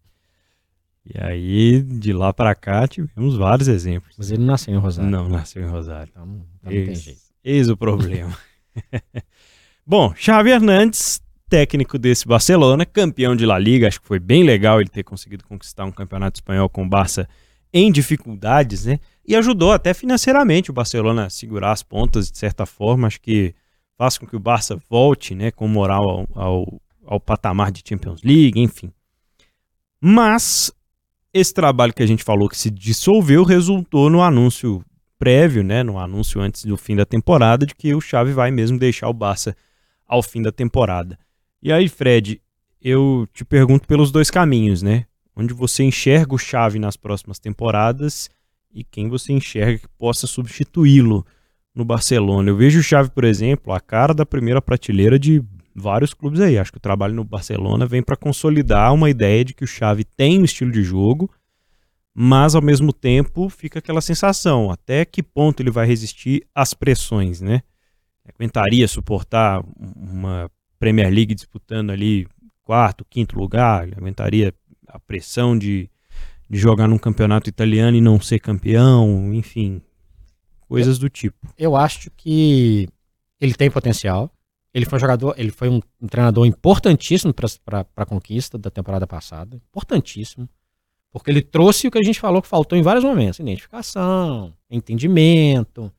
E 1.06 1.20
aí, 1.22 1.82
de 1.82 2.14
lá 2.14 2.32
para 2.32 2.56
cá, 2.56 2.88
tivemos 2.88 3.36
vários 3.36 3.68
exemplos. 3.68 4.16
Mas 4.18 4.32
ele 4.32 4.44
nasceu 4.44 4.74
em 4.74 4.78
Rosário. 4.78 5.12
Não, 5.12 5.28
nasceu 5.28 5.62
em 5.62 5.68
Rosário. 5.68 6.10
Então, 6.12 6.24
então 6.60 6.72
não 6.72 6.86
tem 6.86 6.96
jeito. 6.96 7.20
Eis 7.44 7.70
o 7.70 7.76
problema. 7.76 8.36
Bom, 9.86 10.14
Xavi 10.16 10.52
Hernandes, 10.52 11.22
técnico 11.50 12.00
desse 12.00 12.26
Barcelona, 12.26 12.86
campeão 12.86 13.36
de 13.36 13.46
La 13.46 13.60
Liga, 13.60 13.88
acho 13.88 14.00
que 14.00 14.08
foi 14.08 14.18
bem 14.18 14.44
legal 14.44 14.80
ele 14.80 14.90
ter 14.90 15.04
conseguido 15.04 15.44
conquistar 15.44 15.84
um 15.84 15.92
campeonato 15.92 16.38
espanhol 16.38 16.70
com 16.70 16.84
o 16.84 16.90
Barça 16.90 17.28
em 17.74 17.92
dificuldades, 17.92 18.86
né? 18.86 19.00
E 19.28 19.36
ajudou 19.36 19.74
até 19.74 19.94
financeiramente 19.94 20.70
o 20.70 20.74
Barcelona 20.74 21.26
a 21.26 21.30
segurar 21.30 21.72
as 21.72 21.84
pontas 21.84 22.32
de 22.32 22.38
certa 22.38 22.66
forma, 22.66 23.08
acho 23.08 23.20
que 23.20 23.54
faz 23.98 24.18
com 24.18 24.26
que 24.26 24.36
o 24.36 24.40
Barça 24.40 24.80
volte, 24.90 25.36
né, 25.36 25.52
com 25.52 25.68
moral 25.68 26.28
ao, 26.34 26.44
ao, 26.44 26.82
ao 27.06 27.20
patamar 27.20 27.72
de 27.72 27.84
Champions 27.88 28.22
League, 28.24 28.60
enfim. 28.60 28.92
Mas 30.00 30.72
esse 31.34 31.54
trabalho 31.54 31.94
que 31.94 32.04
a 32.04 32.06
gente 32.06 32.24
falou 32.24 32.48
que 32.48 32.58
se 32.58 32.70
dissolveu 32.70 33.44
resultou 33.44 34.10
no 34.10 34.22
anúncio 34.22 34.84
prévio, 35.18 35.64
né, 35.64 35.84
no 35.84 35.98
anúncio 35.98 36.42
antes 36.42 36.66
do 36.66 36.78
fim 36.78 36.96
da 36.96 37.06
temporada, 37.06 37.66
de 37.66 37.74
que 37.74 37.96
o 37.96 38.02
Xavi 38.02 38.34
vai 38.34 38.52
mesmo 38.52 38.78
deixar 38.78 39.08
o 39.10 39.14
Barça 39.14 39.56
ao 40.06 40.22
fim 40.22 40.42
da 40.42 40.52
temporada. 40.52 41.18
E 41.62 41.72
aí, 41.72 41.88
Fred, 41.88 42.42
eu 42.82 43.28
te 43.34 43.46
pergunto 43.46 43.88
pelos 43.88 44.12
dois 44.12 44.30
caminhos, 44.30 44.82
né? 44.82 45.06
Onde 45.36 45.54
você 45.54 45.84
enxerga 45.84 46.36
o 46.36 46.38
Xavi 46.38 46.78
nas 46.78 46.98
próximas 46.98 47.40
temporadas 47.40 48.30
e 48.74 48.84
quem 48.84 49.08
você 49.08 49.32
enxerga 49.32 49.80
que 49.80 49.88
possa 49.98 50.28
substituí-lo 50.28 51.26
no 51.74 51.86
Barcelona. 51.86 52.50
Eu 52.50 52.58
vejo 52.58 52.80
o 52.80 52.84
Xavi, 52.84 53.10
por 53.10 53.24
exemplo, 53.24 53.74
a 53.74 53.80
cara 53.80 54.14
da 54.14 54.26
primeira 54.26 54.62
prateleira 54.62 55.18
de 55.18 55.42
vários 55.76 56.14
clubes 56.14 56.40
aí. 56.40 56.58
Acho 56.58 56.72
que 56.72 56.78
o 56.78 56.82
trabalho 56.82 57.14
no 57.14 57.24
Barcelona 57.24 57.86
vem 57.86 58.02
para 58.02 58.16
consolidar 58.16 58.94
uma 58.94 59.10
ideia 59.10 59.44
de 59.44 59.54
que 59.54 59.64
o 59.64 59.68
Xavi 59.68 60.04
tem 60.04 60.40
um 60.40 60.46
estilo 60.46 60.72
de 60.72 60.84
jogo, 60.84 61.30
mas 62.14 62.56
ao 62.56 62.62
mesmo 62.62 62.94
tempo 62.94 63.50
fica 63.50 63.80
aquela 63.80 64.02
sensação, 64.02 64.70
até 64.70 65.04
que 65.04 65.24
ponto 65.24 65.62
ele 65.62 65.72
vai 65.72 65.88
resistir 65.88 66.46
às 66.54 66.74
pressões, 66.74 67.42
né? 67.42 67.62
Aguentaria 68.28 68.88
suportar 68.88 69.64
uma 69.78 70.50
Premier 70.80 71.12
League 71.12 71.34
disputando 71.34 71.90
ali 71.90 72.28
quarto, 72.64 73.06
quinto 73.06 73.38
lugar, 73.38 73.88
aguentaria 73.98 74.54
a 74.88 75.00
pressão 75.00 75.58
de, 75.58 75.90
de 76.50 76.58
jogar 76.58 76.88
num 76.88 76.98
campeonato 76.98 77.50
italiano 77.50 77.98
e 77.98 78.02
não 78.02 78.20
ser 78.20 78.40
campeão, 78.40 79.34
enfim, 79.34 79.82
coisas 80.68 80.98
do 80.98 81.10
tipo. 81.10 81.54
Eu 81.58 81.76
acho 81.76 82.10
que 82.12 82.88
ele 83.40 83.54
tem 83.54 83.70
potencial, 83.70 84.32
ele 84.74 84.86
foi 84.86 84.98
um 84.98 85.00
jogador, 85.00 85.36
ele 85.38 85.52
foi 85.52 85.70
um, 85.70 85.80
treinador 86.08 86.46
importantíssimo 86.48 87.34
para 87.64 87.86
a 87.96 88.06
conquista 88.06 88.58
da 88.58 88.72
temporada 88.72 89.06
passada. 89.06 89.56
Importantíssimo. 89.56 90.50
Porque 91.12 91.30
ele 91.30 91.44
trouxe 91.44 91.88
o 91.88 91.92
que 91.92 92.00
a 92.00 92.04
gente 92.04 92.20
falou 92.20 92.42
que 92.42 92.48
faltou 92.48 92.78
em 92.78 92.82
vários 92.82 93.06
momentos: 93.06 93.40
identificação, 93.40 94.52
entendimento. 94.70 95.92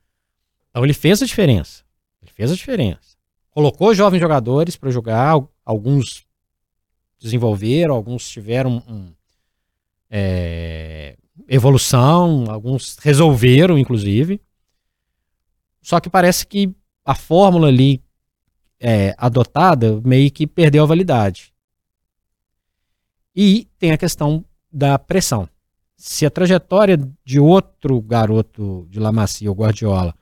Então 0.70 0.84
ele 0.84 0.92
fez 0.92 1.22
a 1.22 1.26
diferença. 1.26 1.84
Ele 2.20 2.32
fez 2.32 2.50
a 2.50 2.54
diferença. 2.56 3.16
Colocou 3.50 3.94
jovens 3.94 4.18
jogadores 4.18 4.76
para 4.76 4.90
jogar, 4.90 5.40
alguns 5.64 6.26
desenvolveram, 7.20 7.94
alguns 7.94 8.28
tiveram 8.28 8.82
um, 8.88 9.12
é, 10.10 11.16
evolução, 11.48 12.46
alguns 12.50 12.96
resolveram, 12.98 13.78
inclusive. 13.78 14.40
Só 15.80 16.00
que 16.00 16.10
parece 16.10 16.44
que 16.44 16.74
a 17.04 17.14
fórmula 17.14 17.68
ali 17.68 18.03
é, 18.80 19.14
adotada 19.16 20.00
meio 20.04 20.30
que 20.30 20.46
perdeu 20.46 20.82
a 20.82 20.86
validade. 20.86 21.52
E 23.34 23.68
tem 23.78 23.92
a 23.92 23.98
questão 23.98 24.44
da 24.72 24.98
pressão. 24.98 25.48
Se 25.96 26.26
a 26.26 26.30
trajetória 26.30 26.98
de 27.24 27.40
outro 27.40 28.00
garoto 28.00 28.86
de 28.90 29.00
La 29.00 29.12
Macia, 29.12 29.50
o 29.50 29.54
Guardiola, 29.54 30.14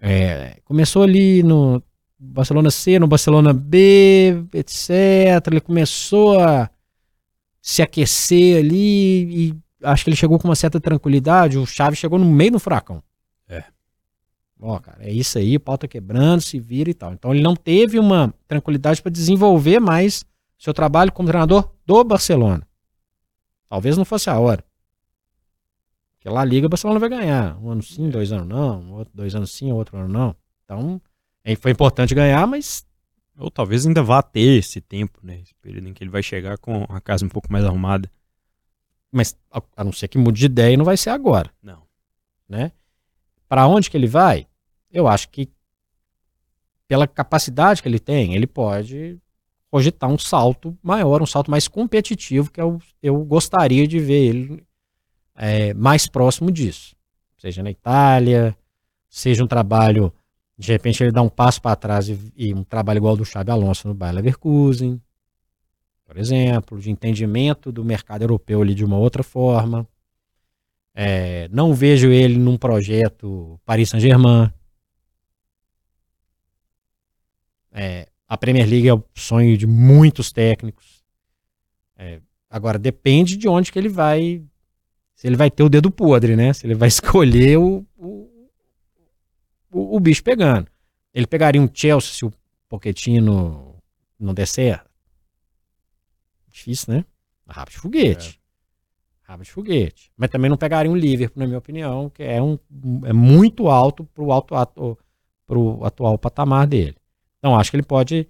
é, 0.00 0.60
começou 0.64 1.02
ali 1.02 1.42
no 1.42 1.82
Barcelona 2.18 2.70
C, 2.70 2.98
no 2.98 3.06
Barcelona 3.06 3.52
B, 3.52 4.44
etc. 4.52 5.46
Ele 5.46 5.60
começou 5.60 6.38
a 6.38 6.70
se 7.60 7.82
aquecer 7.82 8.58
ali 8.58 9.48
e 9.48 9.54
acho 9.82 10.04
que 10.04 10.10
ele 10.10 10.16
chegou 10.16 10.38
com 10.38 10.48
uma 10.48 10.56
certa 10.56 10.80
tranquilidade. 10.80 11.58
O 11.58 11.66
Chaves 11.66 11.98
chegou 11.98 12.18
no 12.18 12.26
meio 12.26 12.52
do 12.52 12.58
furacão. 12.60 13.02
Ó, 14.66 14.78
cara, 14.78 15.04
é 15.06 15.12
isso 15.12 15.36
aí, 15.36 15.56
o 15.56 15.60
pau 15.60 15.76
tá 15.76 15.86
quebrando, 15.86 16.40
se 16.40 16.58
vira 16.58 16.88
e 16.88 16.94
tal. 16.94 17.12
Então 17.12 17.34
ele 17.34 17.42
não 17.42 17.54
teve 17.54 17.98
uma 17.98 18.32
tranquilidade 18.48 19.02
para 19.02 19.12
desenvolver 19.12 19.78
mais 19.78 20.24
seu 20.58 20.72
trabalho 20.72 21.12
como 21.12 21.28
treinador 21.28 21.70
do 21.84 22.02
Barcelona. 22.02 22.66
Talvez 23.68 23.98
não 23.98 24.06
fosse 24.06 24.30
a 24.30 24.38
hora. 24.38 24.64
Porque 26.14 26.30
lá 26.30 26.42
Liga 26.42 26.66
o 26.66 26.70
Barcelona 26.70 26.98
vai 26.98 27.10
ganhar. 27.10 27.58
Um 27.62 27.68
ano 27.72 27.82
sim, 27.82 28.08
dois 28.08 28.32
anos 28.32 28.48
não. 28.48 29.06
Dois 29.12 29.34
anos 29.34 29.52
sim, 29.52 29.70
outro 29.70 29.98
ano 29.98 30.08
não. 30.08 30.34
Então, 30.64 30.98
é, 31.44 31.54
foi 31.56 31.72
importante 31.72 32.14
ganhar, 32.14 32.46
mas. 32.46 32.86
Ou 33.36 33.50
talvez 33.50 33.84
ainda 33.84 34.02
vá 34.02 34.22
ter 34.22 34.60
esse 34.60 34.80
tempo, 34.80 35.18
né? 35.22 35.40
Esse 35.42 35.54
período 35.56 35.88
em 35.88 35.92
que 35.92 36.02
ele 36.02 36.10
vai 36.10 36.22
chegar 36.22 36.56
com 36.56 36.86
a 36.88 37.02
casa 37.02 37.26
um 37.26 37.28
pouco 37.28 37.52
mais 37.52 37.66
arrumada. 37.66 38.10
Mas 39.12 39.36
a, 39.50 39.60
a 39.76 39.84
não 39.84 39.92
ser 39.92 40.08
que 40.08 40.16
mude 40.16 40.40
de 40.40 40.46
ideia, 40.46 40.74
não 40.74 40.86
vai 40.86 40.96
ser 40.96 41.10
agora. 41.10 41.50
Não. 41.62 41.82
Né? 42.48 42.72
Para 43.46 43.66
onde 43.66 43.90
que 43.90 43.96
ele 43.98 44.06
vai? 44.06 44.46
Eu 44.94 45.08
acho 45.08 45.28
que 45.28 45.50
pela 46.88 47.06
capacidade 47.06 47.82
que 47.82 47.88
ele 47.88 47.98
tem, 47.98 48.34
ele 48.34 48.46
pode 48.46 49.18
cogitar 49.70 50.08
um 50.08 50.16
salto 50.16 50.78
maior, 50.80 51.20
um 51.20 51.26
salto 51.26 51.50
mais 51.50 51.66
competitivo, 51.66 52.48
que 52.48 52.60
eu, 52.60 52.80
eu 53.02 53.24
gostaria 53.24 53.88
de 53.88 53.98
ver 53.98 54.24
ele 54.26 54.64
é, 55.34 55.74
mais 55.74 56.06
próximo 56.06 56.52
disso. 56.52 56.94
Seja 57.36 57.60
na 57.60 57.72
Itália, 57.72 58.56
seja 59.08 59.42
um 59.42 59.48
trabalho, 59.48 60.12
de 60.56 60.70
repente 60.70 61.02
ele 61.02 61.10
dá 61.10 61.22
um 61.22 61.28
passo 61.28 61.60
para 61.60 61.74
trás 61.74 62.08
e, 62.08 62.16
e, 62.36 62.54
um 62.54 62.62
trabalho 62.62 62.98
igual 62.98 63.16
do 63.16 63.24
Xabi 63.24 63.50
Alonso 63.50 63.88
no 63.88 63.94
Bayer 63.94 64.14
Leverkusen, 64.14 65.02
por 66.04 66.16
exemplo, 66.16 66.78
de 66.78 66.92
entendimento 66.92 67.72
do 67.72 67.84
mercado 67.84 68.22
europeu 68.22 68.62
ali 68.62 68.74
de 68.74 68.84
uma 68.84 68.96
outra 68.96 69.24
forma. 69.24 69.84
É, 70.94 71.48
não 71.50 71.74
vejo 71.74 72.10
ele 72.12 72.38
num 72.38 72.56
projeto 72.56 73.58
Paris 73.64 73.88
Saint-Germain. 73.88 74.52
É, 77.74 78.08
a 78.28 78.38
Premier 78.38 78.68
League 78.68 78.88
é 78.88 78.94
o 78.94 79.04
sonho 79.14 79.58
de 79.58 79.66
muitos 79.66 80.30
técnicos. 80.30 81.04
É, 81.96 82.20
agora, 82.48 82.78
depende 82.78 83.36
de 83.36 83.48
onde 83.48 83.72
que 83.72 83.78
ele 83.78 83.88
vai. 83.88 84.42
Se 85.16 85.26
ele 85.26 85.36
vai 85.36 85.50
ter 85.50 85.64
o 85.64 85.68
dedo 85.68 85.90
podre, 85.90 86.36
né? 86.36 86.52
Se 86.52 86.66
ele 86.66 86.74
vai 86.74 86.86
escolher 86.88 87.58
o, 87.58 87.84
o, 87.96 88.30
o, 89.70 89.96
o 89.96 90.00
bicho 90.00 90.22
pegando. 90.22 90.68
Ele 91.12 91.26
pegaria 91.26 91.60
um 91.60 91.68
Chelsea 91.72 92.12
se 92.12 92.24
o 92.24 92.32
Pochettino 92.68 93.76
não 94.18 94.32
der 94.32 94.46
certo? 94.46 94.88
Difícil, 96.48 96.94
né? 96.94 97.04
Rápido 97.46 97.74
de 97.74 97.80
foguete. 97.80 98.40
É. 98.40 99.30
Rápido 99.32 99.46
de 99.46 99.52
foguete. 99.52 100.12
Mas 100.16 100.30
também 100.30 100.48
não 100.48 100.56
pegaria 100.56 100.90
um 100.90 100.96
Liverpool, 100.96 101.40
na 101.40 101.46
minha 101.46 101.58
opinião, 101.58 102.08
que 102.10 102.22
é, 102.22 102.40
um, 102.40 102.58
é 103.04 103.12
muito 103.12 103.68
alto 103.68 104.04
para 104.04 104.22
o 104.22 104.32
alto, 104.32 104.98
pro 105.46 105.84
atual 105.84 106.18
patamar 106.18 106.66
dele. 106.66 106.96
Então, 107.44 107.54
acho 107.54 107.70
que 107.70 107.76
ele 107.76 107.82
pode 107.82 108.26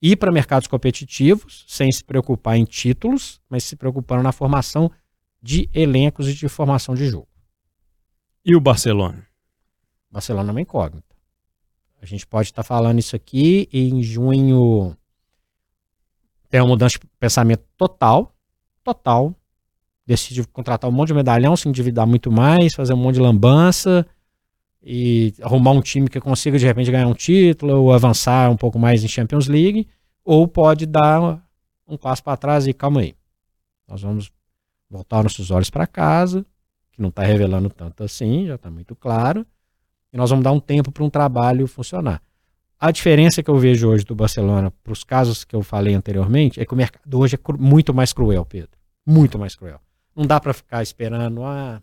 ir 0.00 0.16
para 0.16 0.32
mercados 0.32 0.66
competitivos 0.66 1.66
sem 1.68 1.92
se 1.92 2.02
preocupar 2.02 2.56
em 2.56 2.64
títulos, 2.64 3.42
mas 3.46 3.62
se 3.62 3.76
preocupando 3.76 4.22
na 4.22 4.32
formação 4.32 4.90
de 5.42 5.68
elencos 5.74 6.26
e 6.26 6.32
de 6.32 6.48
formação 6.48 6.94
de 6.94 7.06
jogo. 7.08 7.28
E 8.42 8.56
o 8.56 8.60
Barcelona? 8.60 9.26
Barcelona 10.10 10.48
é 10.48 10.52
uma 10.52 10.62
incógnita. 10.62 11.14
A 12.00 12.06
gente 12.06 12.26
pode 12.26 12.48
estar 12.48 12.62
tá 12.62 12.66
falando 12.66 12.98
isso 12.98 13.14
aqui 13.14 13.68
em 13.70 14.02
junho. 14.02 14.96
Tem 16.48 16.62
uma 16.62 16.68
mudança 16.68 16.98
de 16.98 17.06
pensamento 17.20 17.66
total, 17.76 18.34
total. 18.82 19.34
Decide 20.06 20.48
contratar 20.48 20.88
um 20.88 20.94
monte 20.94 21.08
de 21.08 21.14
medalhão, 21.14 21.54
se 21.54 21.68
endividar 21.68 22.06
muito 22.06 22.32
mais, 22.32 22.74
fazer 22.74 22.94
um 22.94 22.96
monte 22.96 23.16
de 23.16 23.20
lambança 23.20 24.06
e 24.82 25.34
arrumar 25.42 25.72
um 25.72 25.80
time 25.80 26.08
que 26.08 26.20
consiga 26.20 26.58
de 26.58 26.66
repente 26.66 26.90
ganhar 26.90 27.06
um 27.06 27.14
título 27.14 27.82
ou 27.82 27.92
avançar 27.92 28.50
um 28.50 28.56
pouco 28.56 28.78
mais 28.78 29.02
em 29.02 29.08
Champions 29.08 29.48
League, 29.48 29.88
ou 30.24 30.46
pode 30.46 30.86
dar 30.86 31.42
um 31.86 31.96
passo 31.96 32.22
para 32.22 32.36
trás 32.36 32.66
e 32.66 32.72
calma 32.72 33.00
aí. 33.00 33.14
Nós 33.86 34.02
vamos 34.02 34.30
voltar 34.88 35.22
nossos 35.22 35.50
olhos 35.50 35.70
para 35.70 35.86
casa, 35.86 36.44
que 36.92 37.00
não 37.00 37.08
está 37.08 37.22
revelando 37.22 37.70
tanto 37.70 38.04
assim, 38.04 38.46
já 38.46 38.54
está 38.54 38.70
muito 38.70 38.94
claro, 38.94 39.46
e 40.12 40.16
nós 40.16 40.30
vamos 40.30 40.44
dar 40.44 40.52
um 40.52 40.60
tempo 40.60 40.90
para 40.90 41.04
um 41.04 41.10
trabalho 41.10 41.66
funcionar. 41.66 42.22
A 42.80 42.92
diferença 42.92 43.42
que 43.42 43.50
eu 43.50 43.58
vejo 43.58 43.88
hoje 43.88 44.04
do 44.04 44.14
Barcelona 44.14 44.70
para 44.70 44.92
os 44.92 45.02
casos 45.02 45.44
que 45.44 45.56
eu 45.56 45.62
falei 45.62 45.94
anteriormente 45.94 46.60
é 46.60 46.64
que 46.64 46.72
o 46.72 46.76
mercado 46.76 47.18
hoje 47.18 47.36
é 47.36 47.52
muito 47.58 47.92
mais 47.92 48.12
cruel, 48.12 48.44
Pedro. 48.44 48.70
Muito 49.04 49.36
mais 49.38 49.56
cruel. 49.56 49.80
Não 50.14 50.24
dá 50.24 50.38
para 50.38 50.52
ficar 50.52 50.82
esperando, 50.82 51.42
ah, 51.42 51.82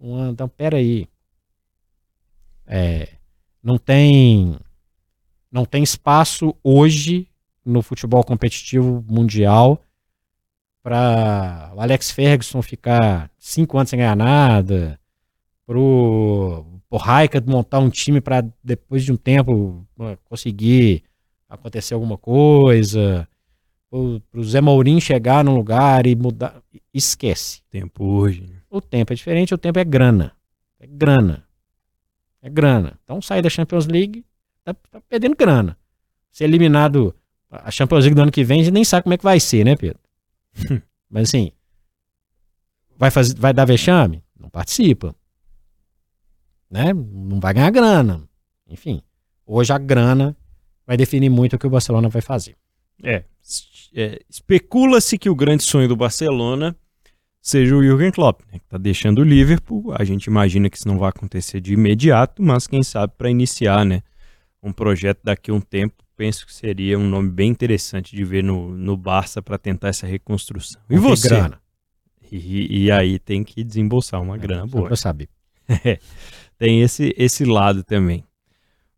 um, 0.00 0.30
então 0.30 0.48
peraí, 0.48 1.06
é, 2.70 3.08
não 3.60 3.76
tem 3.76 4.56
não 5.50 5.64
tem 5.64 5.82
espaço 5.82 6.54
hoje 6.62 7.26
no 7.64 7.82
futebol 7.82 8.22
competitivo 8.22 9.04
mundial 9.08 9.82
para 10.80 11.72
o 11.74 11.80
Alex 11.80 12.12
Ferguson 12.12 12.62
ficar 12.62 13.28
cinco 13.36 13.76
anos 13.76 13.90
sem 13.90 13.98
ganhar 13.98 14.16
nada, 14.16 14.98
pro 15.66 16.64
o 16.88 16.96
Raika 16.96 17.42
montar 17.44 17.80
um 17.80 17.90
time 17.90 18.20
para 18.20 18.44
depois 18.62 19.04
de 19.04 19.12
um 19.12 19.16
tempo 19.16 19.86
conseguir 20.24 21.02
acontecer 21.48 21.94
alguma 21.94 22.16
coisa, 22.16 23.28
pro, 23.90 24.20
pro 24.30 24.44
Zé 24.44 24.60
Mourinho 24.60 25.00
chegar 25.00 25.44
num 25.44 25.56
lugar 25.56 26.06
e 26.06 26.14
mudar, 26.14 26.62
esquece. 26.94 27.62
Tempo 27.68 28.04
hoje. 28.04 28.42
Né? 28.42 28.56
O 28.70 28.80
tempo 28.80 29.12
é 29.12 29.16
diferente, 29.16 29.52
o 29.52 29.58
tempo 29.58 29.78
é 29.78 29.84
grana. 29.84 30.32
É 30.78 30.86
grana. 30.86 31.44
É 32.42 32.48
grana. 32.48 32.98
Então 33.04 33.20
sair 33.20 33.42
da 33.42 33.50
Champions 33.50 33.86
League 33.86 34.24
tá, 34.64 34.74
tá 34.74 35.00
perdendo 35.08 35.36
grana. 35.36 35.76
Ser 36.30 36.44
eliminado. 36.44 37.14
A 37.50 37.70
Champions 37.70 38.04
League 38.04 38.14
do 38.14 38.22
ano 38.22 38.30
que 38.30 38.44
vem, 38.44 38.60
a 38.60 38.64
gente 38.64 38.72
nem 38.72 38.84
sabe 38.84 39.02
como 39.04 39.14
é 39.14 39.18
que 39.18 39.24
vai 39.24 39.40
ser, 39.40 39.64
né, 39.64 39.74
Pedro? 39.74 39.98
Mas 41.10 41.28
assim, 41.28 41.50
vai, 42.96 43.10
fazer, 43.10 43.34
vai 43.36 43.52
dar 43.52 43.64
vexame? 43.64 44.22
Não 44.38 44.48
participa. 44.48 45.14
Né? 46.70 46.92
Não 46.92 47.40
vai 47.40 47.52
ganhar 47.52 47.70
grana. 47.70 48.22
Enfim, 48.68 49.02
hoje 49.44 49.72
a 49.72 49.78
grana 49.78 50.36
vai 50.86 50.96
definir 50.96 51.28
muito 51.28 51.56
o 51.56 51.58
que 51.58 51.66
o 51.66 51.70
Barcelona 51.70 52.08
vai 52.08 52.22
fazer. 52.22 52.56
É, 53.02 53.24
é 53.94 54.20
especula-se 54.28 55.18
que 55.18 55.28
o 55.28 55.34
grande 55.34 55.64
sonho 55.64 55.88
do 55.88 55.96
Barcelona 55.96 56.76
seja 57.40 57.74
o 57.74 57.82
Jürgen 57.82 58.10
Klopp, 58.10 58.40
né, 58.52 58.58
que 58.58 58.64
está 58.64 58.78
deixando 58.78 59.20
o 59.20 59.24
Liverpool. 59.24 59.92
A 59.96 60.04
gente 60.04 60.26
imagina 60.26 60.68
que 60.68 60.76
isso 60.76 60.88
não 60.88 60.98
vai 60.98 61.08
acontecer 61.08 61.60
de 61.60 61.72
imediato, 61.72 62.42
mas 62.42 62.66
quem 62.66 62.82
sabe 62.82 63.12
para 63.16 63.30
iniciar 63.30 63.84
né, 63.84 64.02
um 64.62 64.72
projeto 64.72 65.20
daqui 65.24 65.50
a 65.50 65.54
um 65.54 65.60
tempo, 65.60 66.04
penso 66.16 66.46
que 66.46 66.52
seria 66.52 66.98
um 66.98 67.08
nome 67.08 67.30
bem 67.30 67.50
interessante 67.50 68.14
de 68.14 68.24
ver 68.24 68.44
no, 68.44 68.76
no 68.76 68.96
Barça 68.96 69.40
para 69.40 69.56
tentar 69.56 69.88
essa 69.88 70.06
reconstrução. 70.06 70.80
E 70.88 70.98
você? 70.98 71.28
Grana. 71.28 71.60
E, 72.30 72.84
e, 72.84 72.92
aí 72.92 73.18
tem 73.18 73.42
que 73.42 73.64
desembolsar 73.64 74.22
uma 74.22 74.36
é, 74.36 74.38
grana 74.38 74.66
boa. 74.66 74.88
Eu 74.88 74.96
saber. 74.96 75.28
tem 76.56 76.80
esse, 76.80 77.12
esse 77.16 77.44
lado 77.44 77.82
também. 77.82 78.24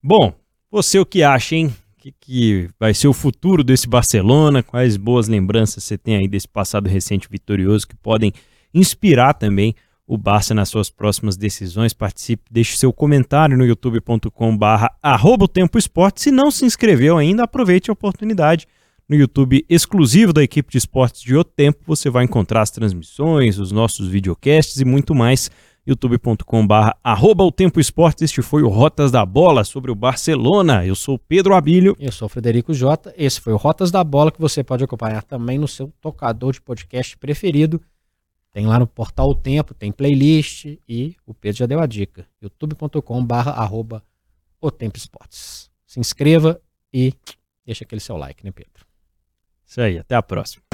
Bom, 0.03 0.35
você 0.71 0.99
o 0.99 1.07
que 1.07 1.23
acha, 1.23 1.55
hein? 1.55 1.75
Que, 2.03 2.13
que 2.21 2.69
vai 2.81 2.93
ser 2.93 3.07
o 3.07 3.13
futuro 3.13 3.63
desse 3.63 3.89
Barcelona? 3.89 4.61
Quais 4.61 4.97
boas 4.97 5.29
lembranças 5.29 5.85
você 5.85 5.97
tem 5.97 6.17
aí 6.17 6.27
desse 6.27 6.49
passado 6.49 6.89
recente 6.89 7.29
vitorioso 7.31 7.87
que 7.87 7.95
podem 7.95 8.33
inspirar 8.75 9.35
também 9.35 9.73
o 10.05 10.19
Barça 10.19 10.53
nas 10.53 10.69
suas 10.69 10.91
próximas 10.91 11.37
decisões? 11.37 11.93
Participe, 11.93 12.43
deixe 12.51 12.77
seu 12.77 12.93
comentário 12.93 13.57
no 13.57 13.65
youtube.com 13.65 14.59
barra 14.59 14.91
arroba 15.01 15.45
o 15.45 15.49
tempo 15.49 15.79
esporte. 15.79 16.23
Se 16.23 16.33
não 16.33 16.51
se 16.51 16.65
inscreveu 16.65 17.19
ainda, 17.19 17.45
aproveite 17.45 17.89
a 17.89 17.93
oportunidade. 17.93 18.67
No 19.09 19.15
YouTube 19.15 19.65
exclusivo 19.69 20.33
da 20.33 20.43
equipe 20.43 20.73
de 20.73 20.79
esportes 20.79 21.23
de 21.23 21.37
O 21.37 21.45
Tempo, 21.45 21.85
você 21.87 22.11
vai 22.11 22.25
encontrar 22.25 22.63
as 22.63 22.71
transmissões, 22.73 23.61
os 23.61 23.71
nossos 23.71 24.09
videocasts 24.09 24.81
e 24.81 24.85
muito 24.85 25.15
mais 25.15 25.53
youtube.com/barra 25.87 26.97
arroba 27.03 27.45
o 27.45 27.53
Tempo 27.53 27.81
Esportes. 27.81 28.23
Este 28.23 28.43
foi 28.43 28.63
o 28.63 28.69
Rotas 28.69 29.11
da 29.11 29.25
Bola 29.27 29.65
sobre 29.65 29.91
o 29.91 29.95
Barcelona. 29.95 30.87
Eu 30.87 30.95
sou 30.95 31.19
Pedro 31.19 31.55
Abílio. 31.55 31.97
Eu 31.99 32.13
sou 32.13 32.29
Frederico 32.29 32.73
Jota. 32.73 33.15
Esse 33.17 33.41
foi 33.41 33.53
o 33.53 33.57
Rotas 33.57 33.91
da 33.91 34.03
Bola 34.05 34.31
que 34.31 34.41
você 34.41 34.63
pode 34.63 34.85
acompanhar 34.85 35.23
também 35.23 35.59
no 35.59 35.69
seu 35.69 35.93
tocador 36.01 36.53
de 36.53 36.61
podcast 36.61 37.17
preferido. 37.19 37.81
Tem 38.53 38.67
lá 38.67 38.79
no 38.79 38.87
portal 38.87 39.31
O 39.31 39.35
Tempo, 39.35 39.73
tem 39.75 39.91
playlist 39.91 40.67
e 40.89 41.17
o 41.27 41.33
Pedro 41.33 41.59
já 41.59 41.67
deu 41.67 41.81
a 41.81 41.87
dica. 41.87 42.27
youtube.com/barra 42.41 43.53
arroba 43.53 44.03
o 44.61 44.71
Tempo 44.71 44.99
Esportes. 44.99 45.71
Se 45.87 45.99
inscreva 45.99 46.61
e 46.93 47.15
deixa 47.65 47.85
aquele 47.85 48.01
seu 48.01 48.17
like, 48.17 48.45
né, 48.45 48.51
Pedro? 48.51 48.87
Isso 49.67 49.81
aí, 49.81 49.99
até 49.99 50.15
a 50.15 50.23
próxima. 50.23 50.72